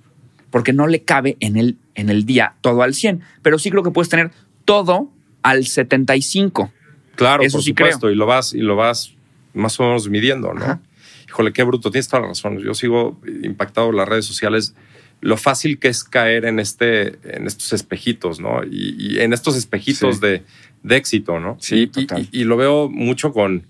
[0.49, 3.21] Porque no le cabe en el, en el día todo al 100.
[3.41, 4.31] Pero sí creo que puedes tener
[4.65, 5.11] todo
[5.43, 6.73] al 75.
[7.15, 8.09] Claro, Eso por sí supuesto.
[8.09, 9.13] Y lo vas, y lo vas
[9.59, 10.81] más o menos midiendo, ¿no?
[11.27, 12.57] Híjole, qué bruto, tienes toda la razón.
[12.59, 14.73] Yo sigo impactado en las redes sociales,
[15.21, 18.61] lo fácil que es caer en, este, en estos espejitos, ¿no?
[18.63, 20.43] Y, en estos espejitos de,
[20.89, 21.57] éxito, ¿no?
[21.59, 21.91] Sí,
[22.31, 23.67] y, lo veo mucho con,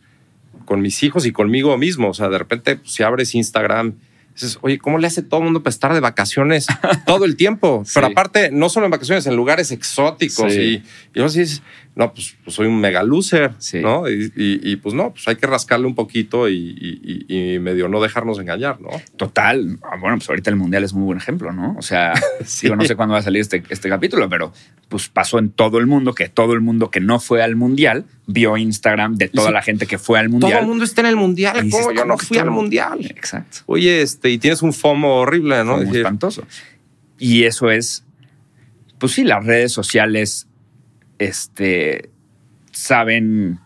[0.65, 2.09] con mis hijos y conmigo mismo.
[2.09, 3.95] O sea, de repente, pues, si abres Instagram
[4.61, 6.67] oye, ¿cómo le hace todo el mundo para estar de vacaciones
[7.05, 7.83] todo el tiempo?
[7.93, 10.53] Pero aparte, no solo en vacaciones, en lugares exóticos.
[10.53, 10.83] Y,
[11.13, 11.61] y vos dices,
[11.99, 14.05] no, pues, pues, soy un mega loser, ¿no?
[14.07, 18.89] Y, pues no, pues hay que rascarle un poquito y, medio no dejarnos engañar, ¿no?
[19.17, 19.77] Total.
[19.83, 21.75] Ah, bueno, pues ahorita el Mundial es muy buen ejemplo, ¿no?
[21.77, 22.13] O sea,
[22.61, 24.53] digo, no sé cuándo va a salir este, este capítulo, pero
[24.87, 28.05] pues pasó en todo el mundo que todo el mundo que no fue al Mundial
[28.27, 30.53] vio Instagram de toda la gente que fue al Mundial.
[30.53, 33.05] Todo el mundo está en el Mundial, ¿cómo yo no fui al Mundial?
[33.07, 33.57] Exacto.
[33.65, 35.75] Oye, este, y tienes un FOMO horrible, ¿no?
[35.75, 36.45] Muy espantoso.
[37.17, 38.05] Y eso es,
[38.99, 40.47] pues sí, las redes sociales
[41.19, 42.09] este,
[42.71, 43.59] saben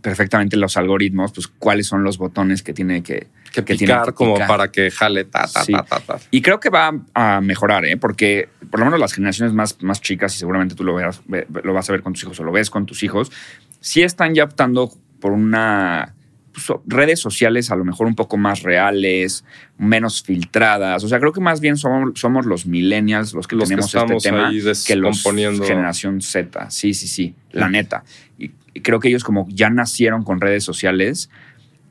[0.00, 4.70] perfectamente los algoritmos, pues cuáles son los botones que tiene que, que, picar como para
[4.70, 7.96] que jale ta, ta, ta, ta, Y creo que va a mejorar, ¿eh?
[7.96, 11.72] porque por lo menos las generaciones más, más chicas, y seguramente tú lo, veas, lo
[11.72, 13.30] vas a ver con tus hijos o lo ves con tus hijos,
[13.80, 16.14] sí están ya optando por una
[16.52, 19.44] pues, redes sociales a lo mejor un poco más reales,
[19.76, 21.04] menos filtradas.
[21.04, 24.50] O sea, creo que más bien somos, somos los millennials los que tenemos este tema
[24.86, 26.70] que los generación Z.
[26.70, 28.04] Sí, sí, sí, la neta.
[28.38, 28.50] Y,
[28.82, 31.30] creo que ellos como ya nacieron con redes sociales,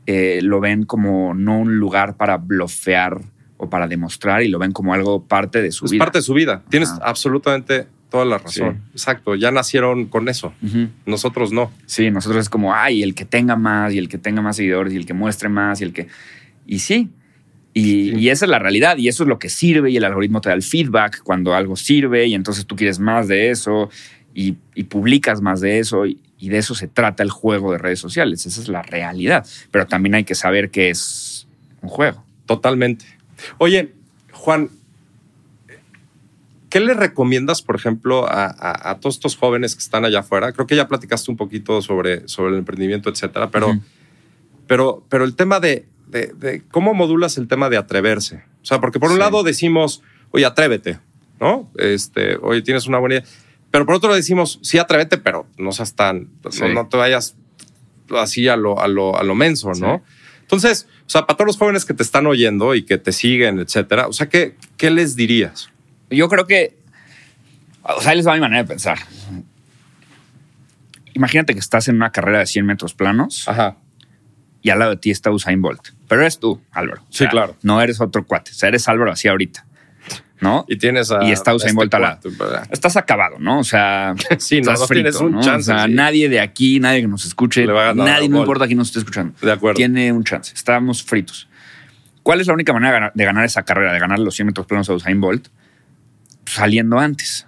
[0.06, 3.22] eh, lo ven como no un lugar para blofear
[3.58, 5.96] o para demostrar y lo ven como algo parte de su vida.
[5.96, 6.64] Es parte de su vida.
[6.70, 8.82] Tienes absolutamente toda la razón.
[8.92, 10.54] Exacto, ya nacieron con eso.
[11.06, 11.72] Nosotros no.
[11.86, 14.94] Sí, nosotros es como, ay, el que tenga más y el que tenga más seguidores
[14.94, 16.08] y el que muestre más y el que...
[16.66, 17.10] Y sí,
[17.74, 20.50] y, esa es la realidad y eso es lo que sirve y el algoritmo te
[20.50, 23.90] da el feedback cuando algo sirve y entonces tú quieres más de eso
[24.34, 24.54] y,
[24.84, 28.46] publicas más de eso y, y, de eso se trata el juego de redes sociales.
[28.46, 31.48] Esa es la realidad, pero también hay que saber que es
[31.82, 32.24] un juego.
[32.46, 33.06] Totalmente.
[33.58, 33.94] Oye,
[34.32, 34.70] Juan,
[36.70, 40.52] ¿Qué le recomiendas, por ejemplo, a, todos estos jóvenes que están allá afuera?
[40.52, 43.80] Creo que ya platicaste un poquito sobre, sobre el emprendimiento, etcétera, pero
[44.68, 48.44] Pero, pero el tema de, de, de cómo modulas el tema de atreverse.
[48.62, 49.20] O sea, porque por un Sí.
[49.22, 50.02] lado decimos,
[50.32, 51.00] oye, atrévete,
[51.40, 51.72] ¿no?
[51.78, 53.26] Este, oye, tienes una buena idea.
[53.72, 56.64] Pero por otro lado decimos, sí, atrévete, pero no seas tan, Sí.
[56.64, 57.38] no, no te vayas
[58.18, 60.04] así a lo, a lo, a lo menso, ¿no?
[60.06, 60.14] Sí.
[60.42, 63.60] Entonces, o sea, para todos los jóvenes que te están oyendo y que te siguen,
[63.60, 65.70] etcétera, o sea, ¿qué, qué les dirías?
[66.10, 66.78] Yo creo que.
[67.84, 68.98] O sea, ahí les va mi manera de pensar.
[71.14, 73.78] Imagínate que estás en una carrera de 100 metros planos Ajá.
[74.62, 75.90] y al lado de ti está Usain Bolt.
[76.08, 77.02] Pero eres tú, Álvaro.
[77.02, 77.56] O Sí, claro.
[77.64, 78.52] No eres otro cuate.
[78.52, 79.66] O sea, eres Álvaro así ahorita.
[80.40, 80.66] ¿No?
[80.68, 81.24] Y tienes a.
[81.24, 82.20] Y está Usain este Bolt al lado.
[82.70, 83.60] Estás acabado, ¿no?
[83.60, 85.42] O sea, Sí, no, tienes un ¿no?
[85.42, 85.94] chance, O sea, sí.
[85.94, 88.68] nadie de aquí, nadie que nos escuche, Le va a ganar a nadie, no importa
[88.68, 89.34] quién nos esté escuchando.
[89.42, 89.78] De acuerdo.
[89.78, 90.54] Tiene un chance.
[90.54, 91.48] Estamos fritos.
[92.22, 94.46] ¿Cuál es la única manera de ganar, de ganar esa carrera, de ganar los 100
[94.48, 95.48] metros planos a Usain Bolt?
[96.48, 97.46] Saliendo antes.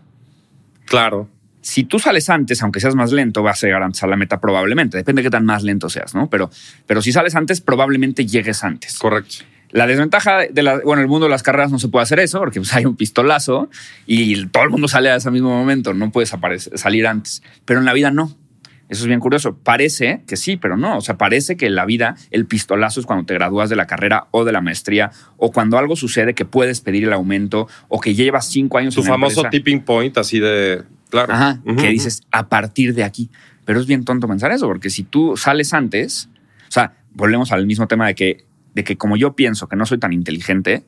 [0.85, 1.29] Claro.
[1.61, 4.39] Si tú sales antes, aunque seas más lento, vas a llegar antes a la meta
[4.39, 4.97] probablemente.
[4.97, 6.29] Depende de qué tan más lento seas, ¿no?
[6.29, 6.49] Pero,
[6.87, 8.97] pero si sales antes, probablemente llegues antes.
[8.97, 9.37] Correcto.
[9.71, 12.19] La desventaja de la, bueno, en el mundo de las carreras no se puede hacer
[12.19, 13.69] eso porque pues, hay un pistolazo
[14.07, 15.93] y todo el mundo sale a ese mismo momento.
[15.93, 17.43] No puedes aparecer- salir antes.
[17.65, 18.35] Pero en la vida no.
[18.89, 19.55] Eso es bien curioso.
[19.55, 20.97] Parece que sí, pero no.
[20.97, 23.85] O sea, parece que en la vida el pistolazo es cuando te gradúas de la
[23.85, 27.99] carrera o de la maestría o cuando algo sucede que puedes pedir el aumento o
[28.01, 30.83] que llevas cinco años Tu en famoso tipping point, así de.
[31.11, 31.33] Claro.
[31.33, 31.91] Ajá, Ujú, que ujú.
[31.91, 33.29] dices a partir de aquí.
[33.63, 36.27] Pero es bien tonto pensar eso, porque si tú sales antes,
[36.67, 39.85] o sea, volvemos al mismo tema de que, de que como yo pienso que no
[39.85, 40.83] soy tan inteligente,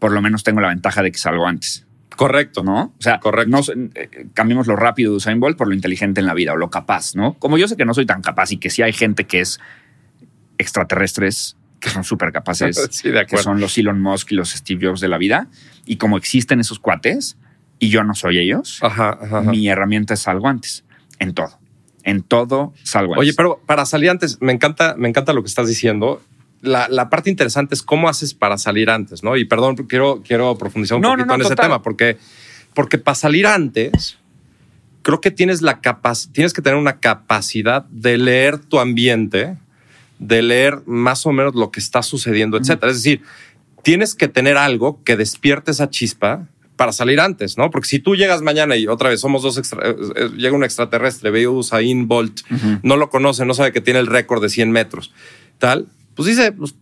[0.00, 1.86] por lo menos tengo la ventaja de que salgo antes,
[2.16, 2.62] Correcto.
[2.62, 2.94] ¿no?
[2.98, 3.50] O sea, Correcto.
[3.50, 3.60] no
[3.94, 6.70] eh, cambiemos lo rápido de Usain Bolt por lo inteligente en la vida o lo
[6.70, 7.34] capaz, ¿no?
[7.34, 9.60] Como yo sé que no soy tan capaz y que sí hay gente que es
[10.58, 15.00] extraterrestres, que son súper capaces, Sí, que son los Elon Musk y los Steve Jobs
[15.00, 15.48] de la vida,
[15.86, 17.36] y como existen esos cuates
[17.78, 19.50] y yo no soy ellos, Ajá, ajá, ajá.
[19.50, 20.84] mi herramienta es salgo antes.
[21.18, 21.58] En todo.
[22.02, 23.20] En todo salgo antes.
[23.22, 26.22] Oye, pero para salir antes, me encanta, me encanta lo que estás diciendo.
[26.64, 29.36] La, la parte interesante es cómo haces para salir antes, ¿no?
[29.36, 32.18] Y perdón, quiero, quiero profundizar un No, poquito no, en ese tema, porque,
[32.74, 34.18] porque para salir antes,
[35.02, 39.56] creo que tienes la capac- tienes que tener una capacidad de leer tu ambiente,
[40.18, 42.90] de leer más o menos lo que está sucediendo, etcétera.
[42.92, 43.22] Es decir,
[43.82, 46.46] tienes que tener algo que despierte esa chispa
[46.76, 47.70] para salir antes, ¿no?
[47.70, 50.64] Porque si tú llegas mañana y otra vez somos dos, extra- eh, eh, llega un
[50.64, 52.40] extraterrestre, ve Usain Bolt,
[52.82, 55.12] no lo conoce, no sabe que tiene el récord de 100 metros,
[55.58, 56.74] tal, pues dice, pues,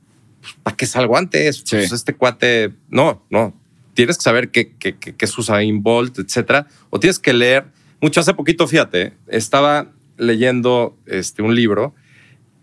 [0.63, 1.65] ¿para qué salgo antes?
[1.69, 3.55] Pues este cuate, no, no.
[3.95, 7.67] Tienes que saber qué, qué, qué- qué es Usain Bolt, etcétera, o tienes que leer.
[8.01, 11.95] Mucho hace poquito, fíjate, estaba leyendo este, un libro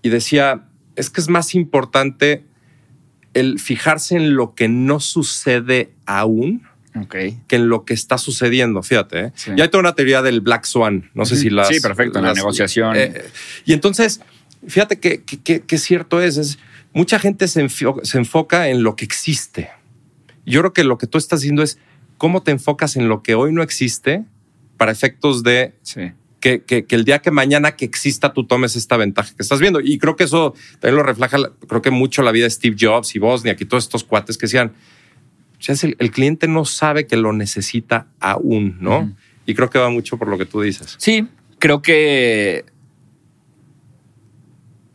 [0.02, 0.66] y decía,
[0.96, 2.44] es que es más importante
[3.34, 6.64] el fijarse en lo que no sucede aún
[7.48, 9.20] que en lo que está sucediendo, fíjate.
[9.26, 9.32] ¿eh?
[9.36, 9.52] Sí.
[9.56, 11.68] Y hay toda una teoría del Black Swan, no sé si las...
[11.68, 12.96] Sí, perfecto, en la las- negociación.
[12.98, 13.24] eh,
[13.64, 14.20] y entonces,
[14.68, 16.60] fíjate que, que- cierto es, es,
[16.94, 19.70] mucha gente se, enfio- se enfoca en lo que existe.
[20.46, 21.78] Yo creo que lo que tú estás diciendo es
[22.18, 24.24] cómo te enfocas en lo que hoy no existe
[24.78, 26.12] para efectos de Sí.
[26.40, 29.60] que, que- que el día que mañana que exista tú tomes esta ventaja que estás
[29.60, 29.80] viendo.
[29.82, 31.38] Y creo que eso también lo refleja,
[31.68, 34.46] creo que mucho la vida de Steve Jobs y Bosniak y todos estos cuates que
[34.48, 34.72] decían,
[35.60, 39.14] "Ya es el, el cliente no sabe que lo necesita aún, ¿no?
[39.46, 40.96] Y creo que va mucho por lo que tú dices.
[40.98, 41.28] Sí,
[41.60, 42.66] creo que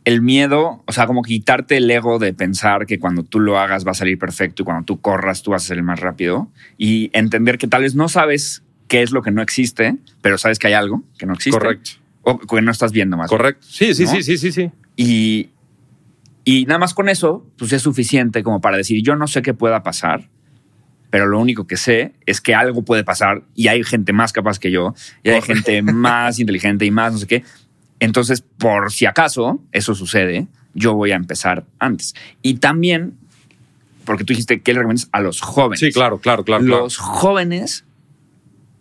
[0.05, 3.85] el miedo, o sea, como quitarte el ego de pensar que cuando tú lo hagas
[3.85, 6.47] va a salir perfecto y cuando tú corras tú vas a ser el más rápido
[6.77, 10.59] y entender que tal vez no sabes qué es lo que no existe, pero sabes
[10.59, 11.59] que hay algo que no existe.
[11.59, 11.91] Correcto.
[12.21, 13.29] O que no estás viendo más.
[13.29, 13.65] Correcto.
[13.67, 14.11] Sí, sí, ¿No?
[14.11, 14.71] sí, sí, sí, sí.
[14.95, 15.49] Y,
[16.43, 19.55] y nada más con eso, pues es suficiente como para decir, yo no sé qué
[19.55, 20.29] pueda pasar,
[21.09, 24.59] pero lo único que sé es que algo puede pasar y hay gente más capaz
[24.59, 24.93] que yo,
[25.23, 27.43] y hay gente más inteligente y más no sé qué.
[27.99, 32.13] Entonces, por si acaso eso sucede, yo voy a empezar antes.
[32.41, 33.17] Y también,
[34.03, 35.79] porque tú dijiste que le recomiendas a los jóvenes.
[35.79, 36.65] Sí, claro, claro, claro.
[36.65, 36.83] claro.
[36.83, 37.85] Los jóvenes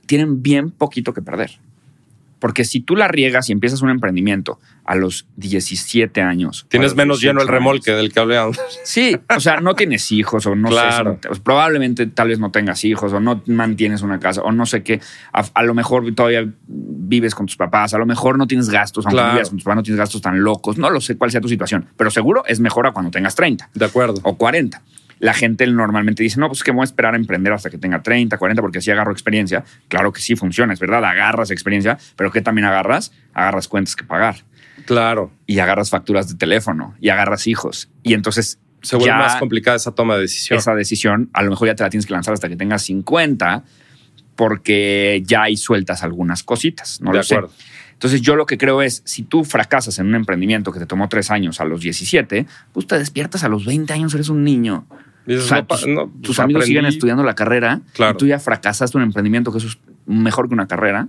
[0.07, 1.59] tienen bien poquito que perder.
[2.45, 6.67] Porque si tú la riegas y empiezas un emprendimiento a los 17 años.
[6.69, 8.53] Tienes menos lleno el 18 remolque años, del que.
[8.85, 10.77] Sí, o sea, no tienes hijos o no sé.
[10.99, 14.53] si no pues probablemente tal vez no tengas hijos o no mantienes una casa o
[14.53, 15.01] no sé qué.
[15.33, 19.07] A, a lo mejor todavía vives con tus papás, a lo mejor no tienes gastos,
[19.07, 19.33] aunque Claro.
[19.33, 20.77] vivas con tus papás, no tienes gastos tan locos.
[20.77, 23.71] No lo sé cuál sea tu situación, pero seguro es mejor a cuando tengas 30
[23.73, 24.21] De acuerdo.
[24.23, 24.83] o 40.
[25.25, 28.03] La gente normalmente dice, no, pues que voy a esperar a emprender hasta que tenga
[28.03, 29.65] 30, 40, porque así agarro experiencia.
[29.89, 33.13] Claro que sí funciona, es verdad, agarras experiencia, pero ¿qué también agarras?
[33.33, 34.37] Agarras cuentas que pagar
[34.85, 35.33] Claro.
[35.47, 37.89] y agarras facturas de teléfono y agarras hijos.
[38.03, 40.59] Y entonces Se vuelve ya más complicada esa toma de decisión.
[40.59, 43.65] esa decisión, a lo mejor ya te la tienes que lanzar hasta que tengas 50,
[44.37, 47.35] porque ya ahí sueltas algunas cositas, no de lo sé.
[47.37, 47.55] acuerdo.
[47.93, 51.09] Entonces yo lo que creo es, si tú fracasas en un emprendimiento que te tomó
[51.09, 54.87] tres años a los 17, pues te despiertas a los 20 años, eres un niño.
[55.27, 58.15] Dices, O sea, no pa- tus, no, tus pues, amigos siguen estudiando la carrera Claro.
[58.15, 61.09] y tú ya fracasaste un emprendimiento que eso es mejor que una carrera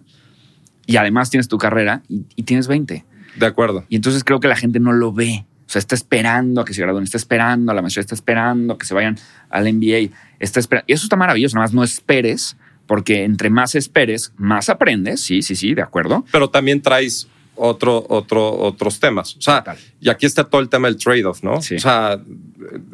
[0.85, 3.05] y además tienes tu carrera y, y tienes 20.
[3.37, 3.83] De acuerdo.
[3.89, 5.45] Y entonces creo que la gente no lo ve.
[5.67, 8.73] O sea, está esperando a que se gradúen, está esperando a la maestría, está esperando
[8.73, 9.17] a que se vayan
[9.49, 10.15] al MBA.
[10.39, 10.85] Está esperando.
[10.87, 11.55] Y eso está maravilloso.
[11.55, 12.55] Nada más no esperes,
[12.85, 15.21] porque entre más esperes, más aprendes.
[15.21, 16.23] Sí, sí, sí, de acuerdo.
[16.31, 19.35] Pero también traes otro, otro, otros temas.
[19.37, 19.77] O sea, Total.
[19.99, 21.61] y aquí está todo el tema del trade-off, ¿no?
[21.61, 21.75] Sí.
[21.75, 22.19] O sea,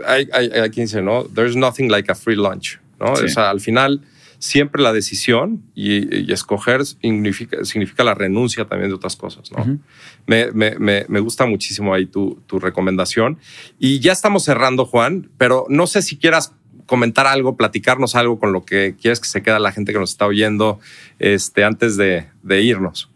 [0.05, 1.23] hay, hay, hay quien dice, ¿no?
[1.25, 3.15] There's nothing like a free lunch, ¿no?
[3.15, 3.25] Sí.
[3.25, 4.01] O sea, al final,
[4.41, 9.79] siempre la decisión y, y escoger significa, significa la renuncia también de otras cosas, ¿no?
[10.25, 13.37] Me, me, me, me gusta muchísimo ahí tu, tu recomendación.
[13.77, 16.53] Y ya estamos cerrando, Juan, pero no sé si quieras
[16.87, 20.09] comentar algo, platicarnos algo con lo que quieres que se quede la gente que nos
[20.09, 20.79] está oyendo
[21.19, 23.10] este, antes de, de irnos.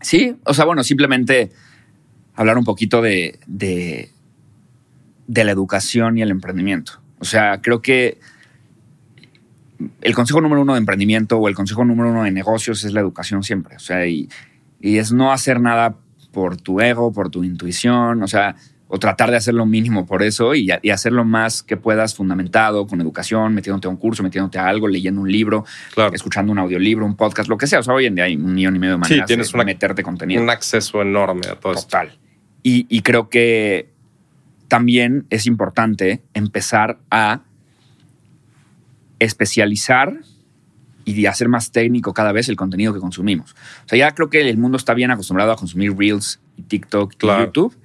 [0.00, 1.50] Sí, o sea, bueno, simplemente
[2.34, 4.10] hablar un poquito de, de,
[5.26, 7.00] de la educación y el emprendimiento.
[7.18, 8.18] O sea, creo que
[10.00, 13.00] el consejo número uno de emprendimiento o el consejo número uno de negocios es la
[13.00, 13.76] educación siempre.
[13.76, 14.28] O sea, y,
[14.80, 15.96] y es no hacer nada
[16.32, 18.56] por tu ego, por tu intuición, o sea,
[18.90, 22.14] o tratar de hacer lo mínimo por eso y, y hacer lo más que puedas
[22.14, 25.64] fundamentado con educación, metiéndote a un curso, metiéndote a algo, leyendo un libro,
[25.94, 26.14] Claro.
[26.14, 27.80] escuchando un audiolibro, un podcast, lo que sea.
[27.80, 29.64] O sea, hoy en día hay un millón y medio de maneras tienes de una-
[29.64, 30.42] meterte contenido.
[30.42, 31.84] Un acceso enorme a todo esto.
[31.84, 32.16] Total.
[32.62, 33.90] Y, y creo que
[34.68, 37.42] también es importante empezar a
[39.18, 40.14] especializar
[41.04, 43.52] y hacer más técnico cada vez el contenido que consumimos.
[43.86, 47.14] O sea, ya creo que el mundo está bien acostumbrado a consumir Reels y TikTok
[47.16, 47.42] Claro.
[47.42, 47.76] y YouTube,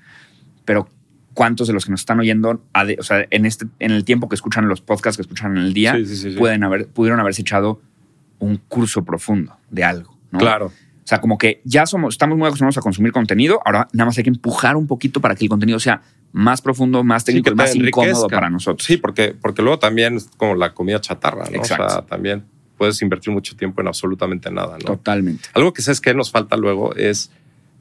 [0.66, 0.90] pero
[1.34, 2.62] ¿cuántos de los que nos están oyendo,
[3.00, 5.74] o sea, en, este, en el tiempo que escuchan los podcasts que escuchan en el
[5.74, 6.38] día, Sí, sí, sí, sí.
[6.38, 7.82] Pueden haber, pudieron haberse echado
[8.40, 10.18] un curso profundo de algo?
[10.32, 10.40] ¿no?
[10.40, 10.68] Claro.
[10.68, 14.18] O sea, como que ya somos, estamos muy acostumbrados a consumir contenido, ahora nada más
[14.18, 17.56] hay que empujar un poquito para que el contenido sea más profundo, más técnico y
[17.56, 18.86] más incómodo para nosotros.
[18.86, 21.62] Sí, porque, porque luego también es como la comida chatarra, ¿no?
[21.62, 22.06] O sea, Exacto.
[22.06, 22.46] también
[22.78, 24.86] puedes invertir mucho tiempo en absolutamente nada, ¿no?
[24.86, 25.50] Totalmente.
[25.54, 27.32] Algo que sabes que nos falta luego es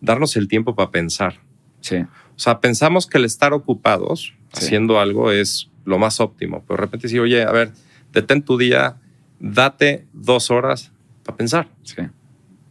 [0.01, 1.41] darnos el tiempo para pensar.
[1.81, 2.05] Sí.
[2.37, 4.67] O sea, pensamos que el estar ocupados Sí.
[4.67, 7.73] haciendo algo es lo más óptimo, pero de repente sí, oye, a ver,
[8.13, 8.97] detén tu día,
[9.41, 10.93] date dos horas
[11.25, 11.69] para pensar.
[11.83, 11.97] Sí.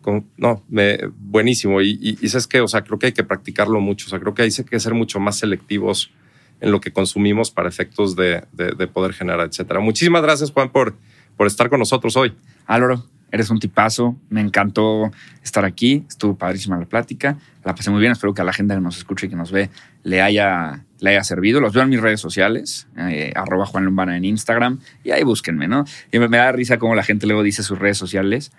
[0.01, 1.81] Con- no, me, buenísimo.
[1.81, 4.07] Y, y, y sabes que, o sea, creo que hay que practicarlo mucho.
[4.07, 6.11] O sea, creo que hay que ser mucho más selectivos
[6.59, 9.79] en lo que consumimos para efectos de, de- de poder generar, etcétera.
[9.79, 10.95] Muchísimas gracias, Juan, por,
[11.37, 12.33] por estar con nosotros hoy.
[12.67, 14.15] Álvaro, eres un tipazo.
[14.29, 15.11] Me encantó
[15.43, 16.05] estar aquí.
[16.07, 17.37] Estuvo padrísima la plática.
[17.63, 18.11] La pasé muy bien.
[18.11, 19.69] Espero que a la gente que nos escuche y que nos ve
[20.03, 21.61] le haya, le haya servido.
[21.61, 24.79] Los veo en mis redes sociales, eh, arroba Juan Lombana en Instagram.
[25.03, 25.85] Y ahí búsquenme, ¿no?
[26.11, 28.51] Y me, me da risa cómo la gente luego dice sus redes sociales.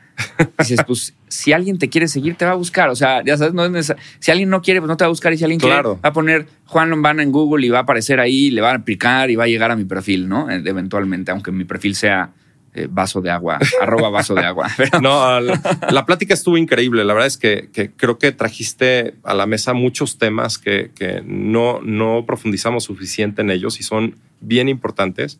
[0.59, 2.91] Dices, pues, si alguien te quiere seguir, te va a buscar.
[2.91, 5.11] O sea, ya sabes, no es si alguien no quiere, pues no te va a
[5.11, 5.33] buscar.
[5.33, 5.95] Y si alguien Claro.
[5.95, 8.70] quiere, va a poner Juan Lombana en Google y va a aparecer ahí, le va
[8.70, 10.49] a aplicar y va a llegar a mi perfil, ¿no?
[10.49, 12.31] Eh, Eventualmente, aunque mi perfil sea
[12.75, 14.68] eh, vaso de agua, arroba vaso de agua.
[14.77, 15.61] Pero, No, la,
[15.91, 17.05] la plática estuvo increíble.
[17.05, 21.23] La verdad es que, que creo que trajiste a la mesa muchos temas que, que
[21.25, 25.39] no, no profundizamos suficiente en ellos y son bien importantes.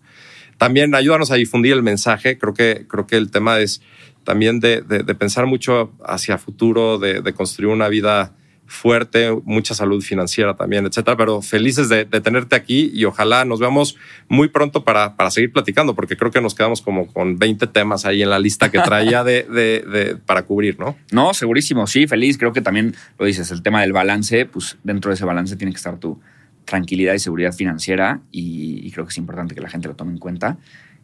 [0.59, 2.39] También ayúdanos a difundir el mensaje.
[2.39, 3.81] Creo que, creo que el tema es
[4.25, 8.35] también de, de- pensar mucho hacia futuro, de construir una vida
[8.73, 11.17] fuerte, mucha salud financiera también, etcétera.
[11.17, 13.97] Pero felices de, de tenerte aquí y ojalá nos veamos
[14.29, 18.07] muy pronto para, para seguir platicando, porque creo que nos quedamos como con 20 temas
[18.07, 20.97] ahí en la lista que traía de, de- de- para cubrir, ¿no?
[21.13, 22.39] no, segurísimo, sí, feliz.
[22.39, 25.73] Creo que también lo dices, el tema del balance, pues dentro de ese balance tiene
[25.73, 26.21] que estar tu
[26.65, 30.13] tranquilidad y seguridad financiera y, y creo que es importante que la gente lo tome
[30.13, 30.57] en cuenta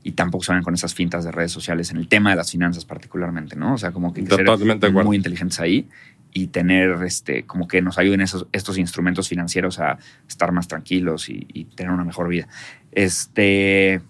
[0.04, 2.84] y tampoco se con esas fintas de redes sociales en el tema de las finanzas
[2.84, 3.74] particularmente, ¿no?
[3.74, 4.46] O sea, como que hay que ser
[4.90, 5.04] acuerdo.
[5.08, 5.88] muy inteligentes ahí
[6.32, 9.98] y tener este como que nos ayuden esos, estos instrumentos financieros a
[10.28, 12.48] estar más tranquilos y, y tener una mejor vida.
[12.92, 14.00] Este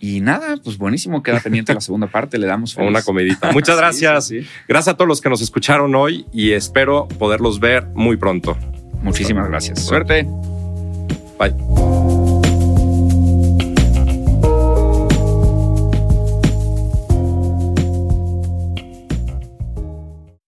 [0.00, 3.04] y nada, pues buenísimo, queda pendiente la segunda parte, le damos O una feliz.
[3.04, 3.50] comidita.
[3.52, 4.26] Muchas Sí, gracias.
[4.26, 4.48] sí, sí.
[4.68, 8.56] Gracias a todos los que nos escucharon hoy y espero poderlos ver muy pronto.
[9.02, 9.80] Muchísimas gracias.
[9.84, 10.24] Suerte.
[11.38, 11.97] Bye.